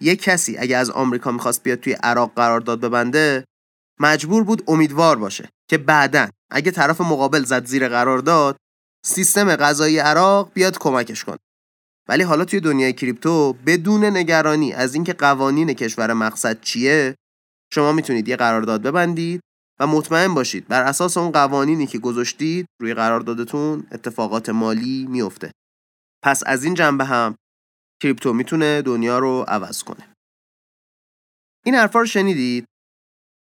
یک 0.00 0.22
کسی 0.22 0.58
اگه 0.58 0.76
از 0.76 0.90
آمریکا 0.90 1.30
می‌خواست 1.30 1.62
بیاد 1.62 1.80
توی 1.80 1.92
عراق 1.92 2.32
قرارداد 2.36 2.80
ببنده 2.80 3.44
مجبور 4.00 4.44
بود 4.44 4.64
امیدوار 4.68 5.18
باشه 5.18 5.48
که 5.70 5.78
بعدا 5.78 6.28
اگه 6.50 6.70
طرف 6.70 7.00
مقابل 7.00 7.44
زد 7.44 7.64
زیر 7.64 7.88
قرارداد 7.88 8.56
سیستم 9.04 9.56
غذایی 9.56 9.98
عراق 9.98 10.50
بیاد 10.54 10.78
کمکش 10.78 11.24
کنه. 11.24 11.38
ولی 12.08 12.22
حالا 12.22 12.44
توی 12.44 12.60
دنیای 12.60 12.92
کریپتو 12.92 13.52
بدون 13.66 14.04
نگرانی 14.04 14.72
از 14.72 14.94
اینکه 14.94 15.12
قوانین 15.12 15.72
کشور 15.72 16.12
مقصد 16.12 16.60
چیه 16.60 17.14
شما 17.72 17.92
می‌تونید 17.92 18.28
یه 18.28 18.36
قرارداد 18.36 18.82
ببندید 18.82 19.40
و 19.80 19.86
مطمئن 19.86 20.34
باشید 20.34 20.68
بر 20.68 20.82
اساس 20.82 21.16
اون 21.16 21.30
قوانینی 21.30 21.86
که 21.86 21.98
گذاشتید 21.98 22.66
روی 22.80 22.94
قراردادتون 22.94 23.86
اتفاقات 23.92 24.48
مالی 24.48 25.06
میفته 25.10 25.50
پس 26.22 26.42
از 26.46 26.64
این 26.64 26.74
جنبه 26.74 27.04
هم 27.04 27.36
کریپتو 28.02 28.32
می‌تونه 28.32 28.82
دنیا 28.82 29.18
رو 29.18 29.44
عوض 29.48 29.82
کنه. 29.82 30.12
این 31.64 31.74
حرفا 31.74 31.98
رو 31.98 32.06
شنیدید؟ 32.06 32.64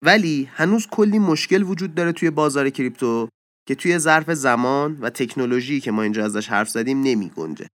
ولی 0.05 0.49
هنوز 0.53 0.87
کلی 0.87 1.19
مشکل 1.19 1.63
وجود 1.63 1.95
داره 1.95 2.11
توی 2.11 2.29
بازار 2.29 2.69
کریپتو 2.69 3.29
که 3.67 3.75
توی 3.75 3.97
ظرف 3.97 4.31
زمان 4.31 4.97
و 5.01 5.09
تکنولوژی 5.09 5.79
که 5.79 5.91
ما 5.91 6.01
اینجا 6.01 6.25
ازش 6.25 6.47
حرف 6.47 6.69
زدیم 6.69 7.01
نمی 7.01 7.29
گنجه. 7.29 7.67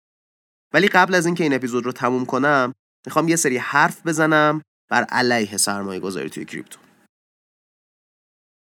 ولی 0.74 0.88
قبل 0.88 1.16
از 1.16 1.26
اینکه 1.26 1.44
این 1.44 1.54
اپیزود 1.54 1.86
رو 1.86 1.92
تموم 1.92 2.26
کنم 2.26 2.74
می‌خوام 3.06 3.28
یه 3.28 3.36
سری 3.36 3.58
حرف 3.58 4.08
بزنم 4.08 4.62
بر 4.90 5.04
علیه 5.04 5.58
سرمایه 5.58 6.00
گذاری 6.00 6.30
توی 6.30 6.46
کریپتو. 6.46 6.80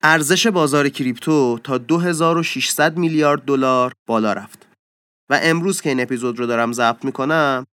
ارزش 0.02 0.46
بازار 0.46 0.88
کریپتو 0.88 1.58
تا 1.64 1.78
2600 1.78 2.96
میلیارد 2.96 3.44
دلار 3.44 3.92
بالا 4.08 4.32
رفت. 4.32 4.66
و 5.30 5.40
امروز 5.42 5.80
که 5.80 5.88
این 5.88 6.00
اپیزود 6.00 6.38
رو 6.38 6.46
دارم 6.46 6.72
ضبط 6.72 7.04
می‌کنم 7.04 7.66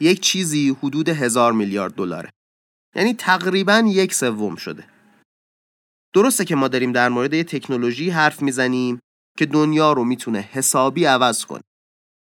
یک 0.00 0.20
چیزی 0.20 0.76
حدود 0.82 1.08
هزار 1.08 1.52
میلیارد 1.52 1.94
دلاره. 1.94 2.30
یعنی 2.94 3.14
تقریبا 3.14 3.84
یک 3.86 4.14
سوم 4.14 4.56
شده. 4.56 4.88
درسته 6.14 6.44
که 6.44 6.56
ما 6.56 6.68
داریم 6.68 6.92
در 6.92 7.08
مورد 7.08 7.34
یه 7.34 7.44
تکنولوژی 7.44 8.10
حرف 8.10 8.42
می‌زنیم 8.42 9.00
که 9.38 9.46
دنیا 9.46 9.92
رو 9.92 10.04
می‌تونه 10.04 10.38
حسابی 10.38 11.04
عوض 11.04 11.44
کنه. 11.44 11.62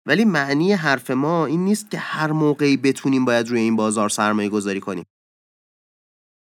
ولی 0.06 0.24
معنی 0.24 0.72
حرف 0.72 1.10
ما 1.10 1.46
این 1.46 1.64
نیست 1.64 1.90
که 1.90 1.98
هر 1.98 2.32
موقعی 2.32 2.76
بتونیم 2.76 3.24
باید 3.24 3.48
روی 3.48 3.60
این 3.60 3.76
بازار 3.76 4.08
سرمایه 4.08 4.48
گذاری 4.48 4.80
کنیم. 4.80 5.04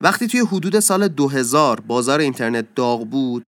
وقتی 0.02 0.28
توی 0.28 0.40
حدود 0.40 0.80
سال 0.80 1.08
2000 1.08 1.80
بازار 1.80 2.20
اینترنت 2.20 2.76
داغ 2.76 3.10
بود 3.10 3.44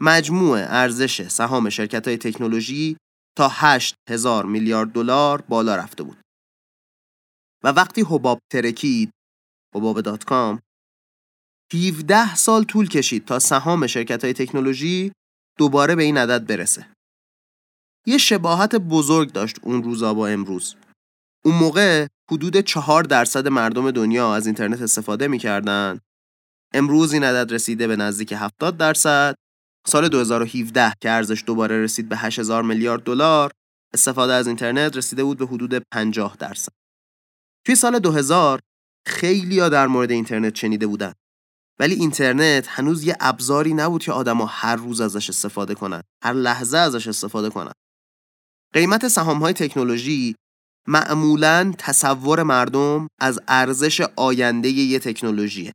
مجموع 0.00 0.58
ارزش 0.58 1.28
سهام 1.28 1.68
شرکت 1.68 2.08
های 2.08 2.16
تکنولوژی 2.16 2.96
تا 3.36 3.48
8 3.48 3.94
هزار 4.10 4.46
میلیارد 4.46 4.92
دلار 4.92 5.40
بالا 5.42 5.76
رفته 5.76 6.02
بود. 6.02 6.21
و 7.64 7.68
وقتی 7.68 8.02
حباب 8.02 8.38
ترکید 8.52 9.10
حباب 9.74 10.00
دات 10.00 10.24
کام 10.24 10.60
17 11.74 12.34
سال 12.34 12.64
طول 12.64 12.88
کشید 12.88 13.24
تا 13.24 13.38
سهام 13.38 13.86
شرکت 13.86 14.24
های 14.24 14.32
تکنولوژی 14.32 15.12
دوباره 15.58 15.94
به 15.94 16.02
این 16.02 16.18
عدد 16.18 16.46
برسه. 16.46 16.86
یه 18.06 18.18
شباهت 18.18 18.76
بزرگ 18.76 19.32
داشت 19.32 19.56
اون 19.62 19.82
روزا 19.82 20.14
با 20.14 20.28
امروز. 20.28 20.76
اون 21.44 21.54
موقع 21.54 22.06
حدود 22.30 22.60
چهار 22.60 23.02
درصد 23.02 23.48
مردم 23.48 23.90
دنیا 23.90 24.34
از 24.34 24.46
اینترنت 24.46 24.82
استفاده 24.82 25.28
می‌کردن. 25.28 25.98
امروز 26.74 27.12
این 27.12 27.24
عدد 27.24 27.52
رسیده 27.52 27.86
به 27.86 27.96
نزدیک 27.96 28.32
70 28.32 28.76
درصد. 28.76 29.34
سال 29.86 30.08
2017 30.08 30.92
که 31.00 31.10
ارزش 31.10 31.44
دوباره 31.46 31.82
رسید 31.82 32.08
به 32.08 32.16
8000 32.16 32.62
میلیارد 32.62 33.02
دلار 33.02 33.50
استفاده 33.94 34.32
از 34.32 34.46
اینترنت 34.46 34.96
رسیده 34.96 35.24
بود 35.24 35.38
به 35.38 35.46
حدود 35.46 35.82
50 35.92 36.36
درصد. 36.36 36.81
توی 37.66 37.74
سال 37.74 37.98
2000 37.98 38.60
خیلی 39.06 39.58
ها 39.58 39.68
در 39.68 39.86
مورد 39.86 40.10
اینترنت 40.10 40.54
شنیده 40.54 40.86
بودن. 40.86 41.12
ولی 41.80 41.94
اینترنت 41.94 42.66
هنوز 42.68 43.04
یه 43.04 43.16
ابزاری 43.20 43.74
نبود 43.74 44.02
که 44.02 44.12
آدما 44.12 44.46
هر 44.46 44.76
روز 44.76 45.00
ازش 45.00 45.30
استفاده 45.30 45.74
کنن 45.74 46.02
هر 46.24 46.32
لحظه 46.32 46.78
ازش 46.78 47.08
استفاده 47.08 47.50
کنن. 47.50 47.72
قیمت 48.74 49.08
سهام 49.08 49.38
های 49.38 49.52
تکنولوژی 49.52 50.34
معمولا 50.88 51.72
تصور 51.78 52.42
مردم 52.42 53.08
از 53.20 53.40
ارزش 53.48 54.00
آینده 54.16 54.68
یه 54.68 54.98
تکنولوژیه. 54.98 55.72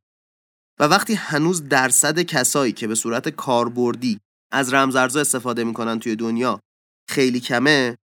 و 0.79 0.83
وقتی 0.83 1.13
هنوز 1.13 1.69
درصد 1.69 2.19
کسایی 2.19 2.71
که 2.71 2.87
به 2.87 2.95
صورت 2.95 3.29
کاربردی 3.29 4.19
از 4.51 4.73
رمزارزها 4.73 5.21
استفاده 5.21 5.63
می‌کنن 5.63 5.99
توی 5.99 6.15
دنیا 6.15 6.59
خیلی 7.09 7.39
کمه 7.39 7.95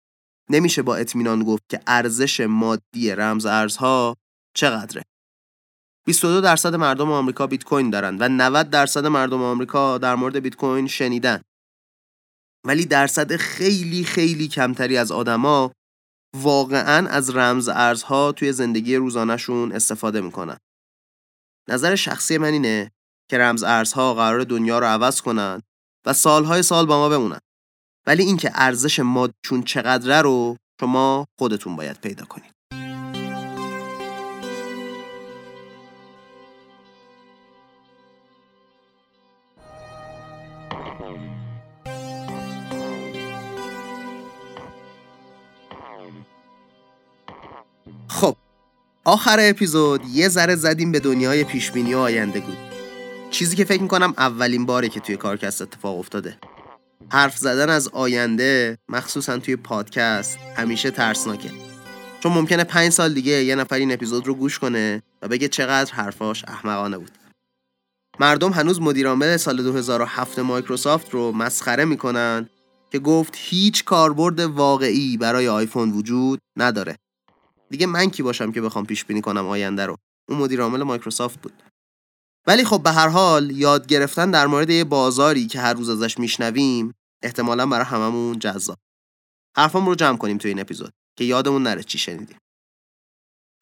نمیشه 0.51 0.83
با 0.83 0.97
اطمینان 0.97 1.45
گفت 1.45 1.63
که 1.71 1.81
ارزش 1.87 2.41
مادی 2.41 3.11
رمز 3.11 3.47
ارزها 3.47 4.17
چقدره. 4.57 5.03
22 6.07 6.41
درصد 6.41 6.75
مردم 6.75 7.11
آمریکا 7.11 7.47
بیت 7.47 7.65
کوین 7.65 7.91
دارن 7.91 8.17
و 8.19 8.29
90 8.29 8.71
درصد 8.71 9.07
مردم 9.07 9.43
آمریکا 9.43 9.99
در 9.99 10.15
مورد 10.15 10.37
بیت 10.37 10.57
کوین 10.57 10.87
شنیدن. 10.87 11.43
ولی 12.67 12.87
درصد 12.87 13.37
خیلی 13.37 14.05
خیلی 14.05 14.49
کمتری 14.49 14.97
از 14.97 15.13
آدما 15.13 15.73
واقعا 16.37 17.09
از 17.09 17.37
رمز 17.37 17.69
ارزها 17.69 18.33
توی 18.33 18.53
زندگی 18.53 18.97
روزانهشون 18.97 19.73
استفاده 19.73 20.21
می‌کنن. 20.21 20.57
نظر 21.69 21.95
شخصی 21.95 22.39
من 22.39 22.53
اینه 22.53 22.91
که 23.31 23.39
رمز 23.39 23.63
ارزها 23.63 24.15
قرار 24.15 24.45
دنیا 24.45 24.79
رو 24.79 24.87
عوض 24.87 25.21
کنن 25.21 25.63
و 26.07 26.13
سالهای 26.13 26.63
سال 26.63 26.87
با 26.87 26.99
ما 26.99 27.09
بمونن. 27.09 27.39
ولی 28.07 28.23
اینکه 28.23 28.51
ارزش 28.55 29.01
مادشون 29.01 29.63
چقدره 29.67 30.23
رو 30.23 30.57
شما 30.81 31.27
خودتون 31.39 31.77
باید 31.77 32.01
پیدا 32.01 32.25
کنید. 32.25 32.53
خب 48.09 48.37
آخر 49.05 49.37
اپیزود 49.41 50.01
یه 50.13 50.29
ذره 50.29 50.55
زدیم 50.57 50.93
به 50.93 51.01
دنیای 51.01 51.45
پیشبینی 51.45 51.95
و 51.95 51.99
آینده 51.99 52.41
بود 52.41 52.57
چیزی 53.31 53.57
که 53.57 53.65
فکر 53.65 53.83
می‌کنم 53.83 54.15
اولین 54.19 54.67
باره 54.67 54.89
که 54.89 55.01
توی 55.01 55.17
کارکست 55.17 55.63
اتفاق 55.63 55.99
افتاده. 55.99 56.39
حرف 57.09 57.39
زدن 57.39 57.71
از 57.71 57.89
آینده 57.89 58.79
مخصوصا 58.89 59.39
توی 59.39 59.57
پادکست 59.57 60.39
همیشه 60.57 60.91
ترسناکه. 60.91 61.51
چون 62.21 62.33
ممکنه 62.33 62.65
پنج 62.65 62.93
سال 62.93 63.15
دیگه 63.15 63.45
یه 63.45 63.55
نفر 63.55 63.77
این 63.77 63.93
اپیزود 63.93 64.27
رو 64.27 64.35
گوش 64.35 64.59
کنه 64.59 65.03
و 65.23 65.29
بگه 65.29 65.49
چقدر 65.49 65.93
حرفاش 65.93 66.45
احمقانه 66.49 66.99
بود. 66.99 67.11
مردم 68.21 68.53
هنوز 68.53 68.81
مدیرعامل 68.81 69.37
سال 69.37 69.63
2007 69.63 70.39
مایکروسافت 70.39 71.11
رو 71.11 71.33
مسخره 71.33 71.85
می‌کنن 71.85 72.49
که 72.91 72.99
گفت 72.99 73.35
هیچ 73.37 73.85
کاربرد 73.85 74.41
واقعی 74.41 75.17
برای 75.17 75.49
آیفون 75.49 75.91
وجود 75.91 76.39
نداره. 76.57 76.97
دیگه 77.71 77.87
من 77.87 78.11
کی 78.11 78.23
باشم 78.23 78.53
که 78.53 78.61
بخوام 78.61 78.87
پیش 78.87 79.05
بینی 79.05 79.21
کنم 79.21 79.47
آینده 79.47 79.87
رو؟ 79.87 79.97
اون 80.29 80.39
مدیر 80.39 80.63
عامل 80.63 80.83
مایکروسافت 80.83 81.41
بود. 81.41 81.53
ولی 82.47 82.65
خب 82.65 82.83
به 82.83 82.91
هر 82.91 83.09
حال 83.09 83.51
یاد 83.51 83.87
گرفتن 83.87 84.31
در 84.31 84.47
مورد 84.47 84.71
یه 84.71 84.85
بازاری 84.85 85.47
که 85.47 85.61
هر 85.61 85.75
روز 85.75 85.89
ازش 85.91 86.19
میشنویم 86.19 86.95
احتمالا 87.23 87.67
برای 87.67 87.85
هممون 87.85 88.39
جذاب. 88.39 88.79
حرفام 89.57 89.87
رو 89.87 89.95
جمع 89.95 90.17
کنیم 90.17 90.39
تو 90.39 90.49
این 90.49 90.61
اپیزود 90.61 90.93
که 91.19 91.25
یادمون 91.25 91.63
نره 91.63 91.83
چی 91.83 91.99
شنیدیم. 91.99 92.39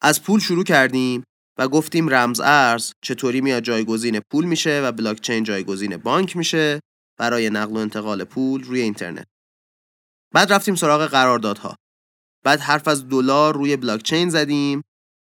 از 0.01 0.23
پول 0.23 0.39
شروع 0.39 0.63
کردیم 0.63 1.23
و 1.59 1.67
گفتیم 1.67 2.09
رمز 2.09 2.39
ارز 2.39 2.91
چطوری 3.03 3.41
میاد 3.41 3.63
جایگزین 3.63 4.19
پول 4.31 4.45
میشه 4.45 4.81
و 4.83 4.91
بلاک 4.91 5.21
چین 5.21 5.43
جایگزین 5.43 5.97
بانک 5.97 6.37
میشه 6.37 6.79
برای 7.19 7.49
نقل 7.49 7.73
و 7.73 7.79
انتقال 7.79 8.23
پول 8.23 8.63
روی 8.63 8.81
اینترنت. 8.81 9.27
بعد 10.33 10.53
رفتیم 10.53 10.75
سراغ 10.75 11.05
قراردادها. 11.05 11.75
بعد 12.43 12.59
حرف 12.59 12.87
از 12.87 13.09
دلار 13.09 13.55
روی 13.55 13.77
بلاک 13.77 14.03
چین 14.03 14.29
زدیم 14.29 14.81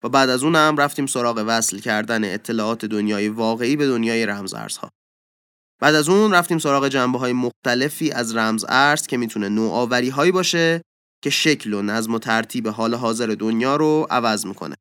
و 0.03 0.09
بعد 0.09 0.29
از 0.29 0.43
اونم 0.43 0.75
رفتیم 0.77 1.05
سراغ 1.05 1.43
وصل 1.47 1.79
کردن 1.79 2.33
اطلاعات 2.33 2.85
دنیای 2.85 3.29
واقعی 3.29 3.75
به 3.75 3.87
دنیای 3.87 4.25
رمز 4.25 4.53
ارزها. 4.53 4.89
بعد 5.81 5.95
از 5.95 6.09
اون 6.09 6.31
رفتیم 6.31 6.59
سراغ 6.59 6.87
جنبه 6.87 7.19
های 7.19 7.33
مختلفی 7.33 8.11
از 8.11 8.35
رمز 8.35 8.65
ارز 8.69 9.07
که 9.07 9.17
می‌تونه 9.17 9.49
نوآوری 9.49 10.09
هایی 10.09 10.31
باشه 10.31 10.81
که 11.23 11.29
شکل 11.29 11.73
و 11.73 11.81
نظم 11.81 12.13
و 12.13 12.19
ترتیب 12.19 12.67
حال 12.67 12.95
حاضر 12.95 13.35
دنیا 13.39 13.75
رو 13.75 14.07
عوض 14.09 14.45
می‌کنه. 14.45 14.75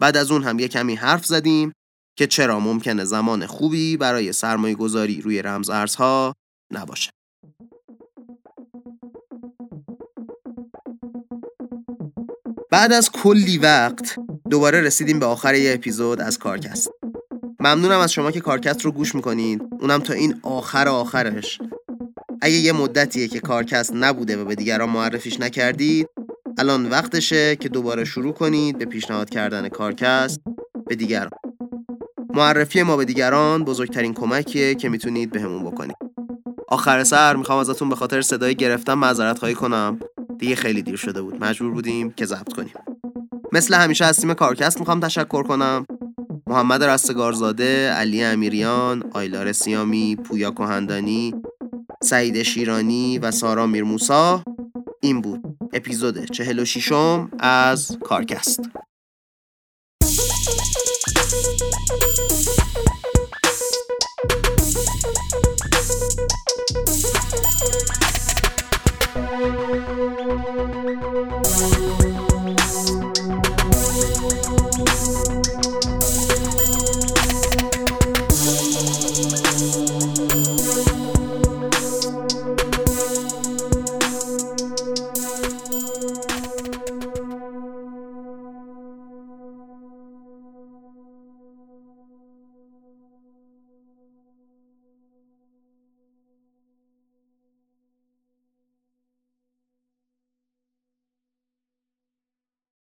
بعد 0.00 0.16
از 0.16 0.30
اون 0.30 0.42
هم 0.42 0.58
یه 0.58 0.68
کمی 0.68 0.94
حرف 0.94 1.26
زدیم 1.26 1.72
که 2.18 2.26
چرا 2.26 2.60
ممکنه 2.60 3.04
زمان 3.04 3.46
خوبی 3.46 3.96
برای 3.96 4.32
سرمایه 4.32 4.74
گذاری 4.74 5.20
روی 5.20 5.42
رمز 5.42 5.70
ارزها 5.70 6.34
نباشه. 6.72 7.10
بعد 12.70 12.92
از 12.92 13.10
کلی 13.10 13.58
وقت 13.58 14.16
دوباره 14.50 14.80
رسیدیم 14.80 15.18
به 15.18 15.26
آخر 15.26 15.54
یه 15.54 15.74
اپیزود 15.74 16.20
از 16.20 16.38
کارکست. 16.38 16.90
ممنونم 17.60 18.00
از 18.00 18.12
شما 18.12 18.30
که 18.30 18.40
کارکست 18.40 18.84
رو 18.84 18.92
گوش 18.92 19.14
می‌کنید. 19.14 19.62
اونم 19.80 19.98
تا 19.98 20.12
این 20.12 20.34
آخر 20.42 20.88
آخرش. 20.88 21.58
اگه 22.40 22.54
یه 22.54 22.72
مدتیه 22.72 23.28
که 23.28 23.40
کارکست 23.40 23.92
نبوده 23.94 24.36
و 24.36 24.44
به 24.44 24.54
دیگران 24.54 24.90
معرفیش 24.90 25.40
نکردید 25.40 26.08
الان 26.58 26.88
وقتشه 26.88 27.56
که 27.56 27.68
دوباره 27.68 28.04
شروع 28.04 28.32
کنید 28.32 28.78
به 28.78 28.84
پیشنهاد 28.84 29.30
کردن 29.30 29.68
کارکست 29.68 30.40
به 30.86 30.94
دیگران. 30.94 31.30
معرفی 32.34 32.82
ما 32.82 32.96
به 32.96 33.04
دیگران 33.04 33.64
بزرگترین 33.64 34.14
کمکیه 34.14 34.74
که 34.74 34.88
می‌تونید 34.88 35.30
بهمون 35.30 35.64
به 35.64 35.70
بکنید. 35.70 35.96
آخر 36.68 37.04
سر 37.04 37.36
می‌خوام 37.36 37.58
ازتون 37.58 37.88
به 37.88 37.96
خاطر 37.96 38.22
صدای 38.22 38.54
گرفتم 38.54 38.94
معذرت 38.94 39.38
خواهی 39.38 39.54
کنم. 39.54 40.00
دیگه 40.38 40.54
خیلی 40.54 40.82
دیر 40.82 40.96
شده 40.96 41.22
بود. 41.22 41.44
مجبور 41.44 41.70
بودیم 41.70 42.10
که 42.10 42.26
ضبط 42.26 42.52
کنیم. 42.52 42.95
مثل 43.52 43.74
همیشه 43.74 44.04
از 44.04 44.16
تیم 44.16 44.34
کارکست 44.34 44.78
می‌خوام 44.78 45.00
تشکر 45.00 45.42
کنم. 45.42 45.86
محمد 46.46 46.84
رستگارزاده، 46.84 47.90
علی 47.90 48.24
امیریان، 48.24 49.04
آیلار 49.12 49.52
سیامی، 49.52 50.16
پویا 50.16 50.50
کهندانی، 50.50 51.34
سعید 52.02 52.42
شیرانی 52.42 53.18
و 53.18 53.30
سارا 53.30 53.66
میرموسا. 53.66 54.42
این 55.00 55.20
بود 55.20 55.40
اپیزود 55.72 56.24
46 56.24 56.92
م 56.92 57.30
از 57.38 57.98
کارکست. 58.04 58.60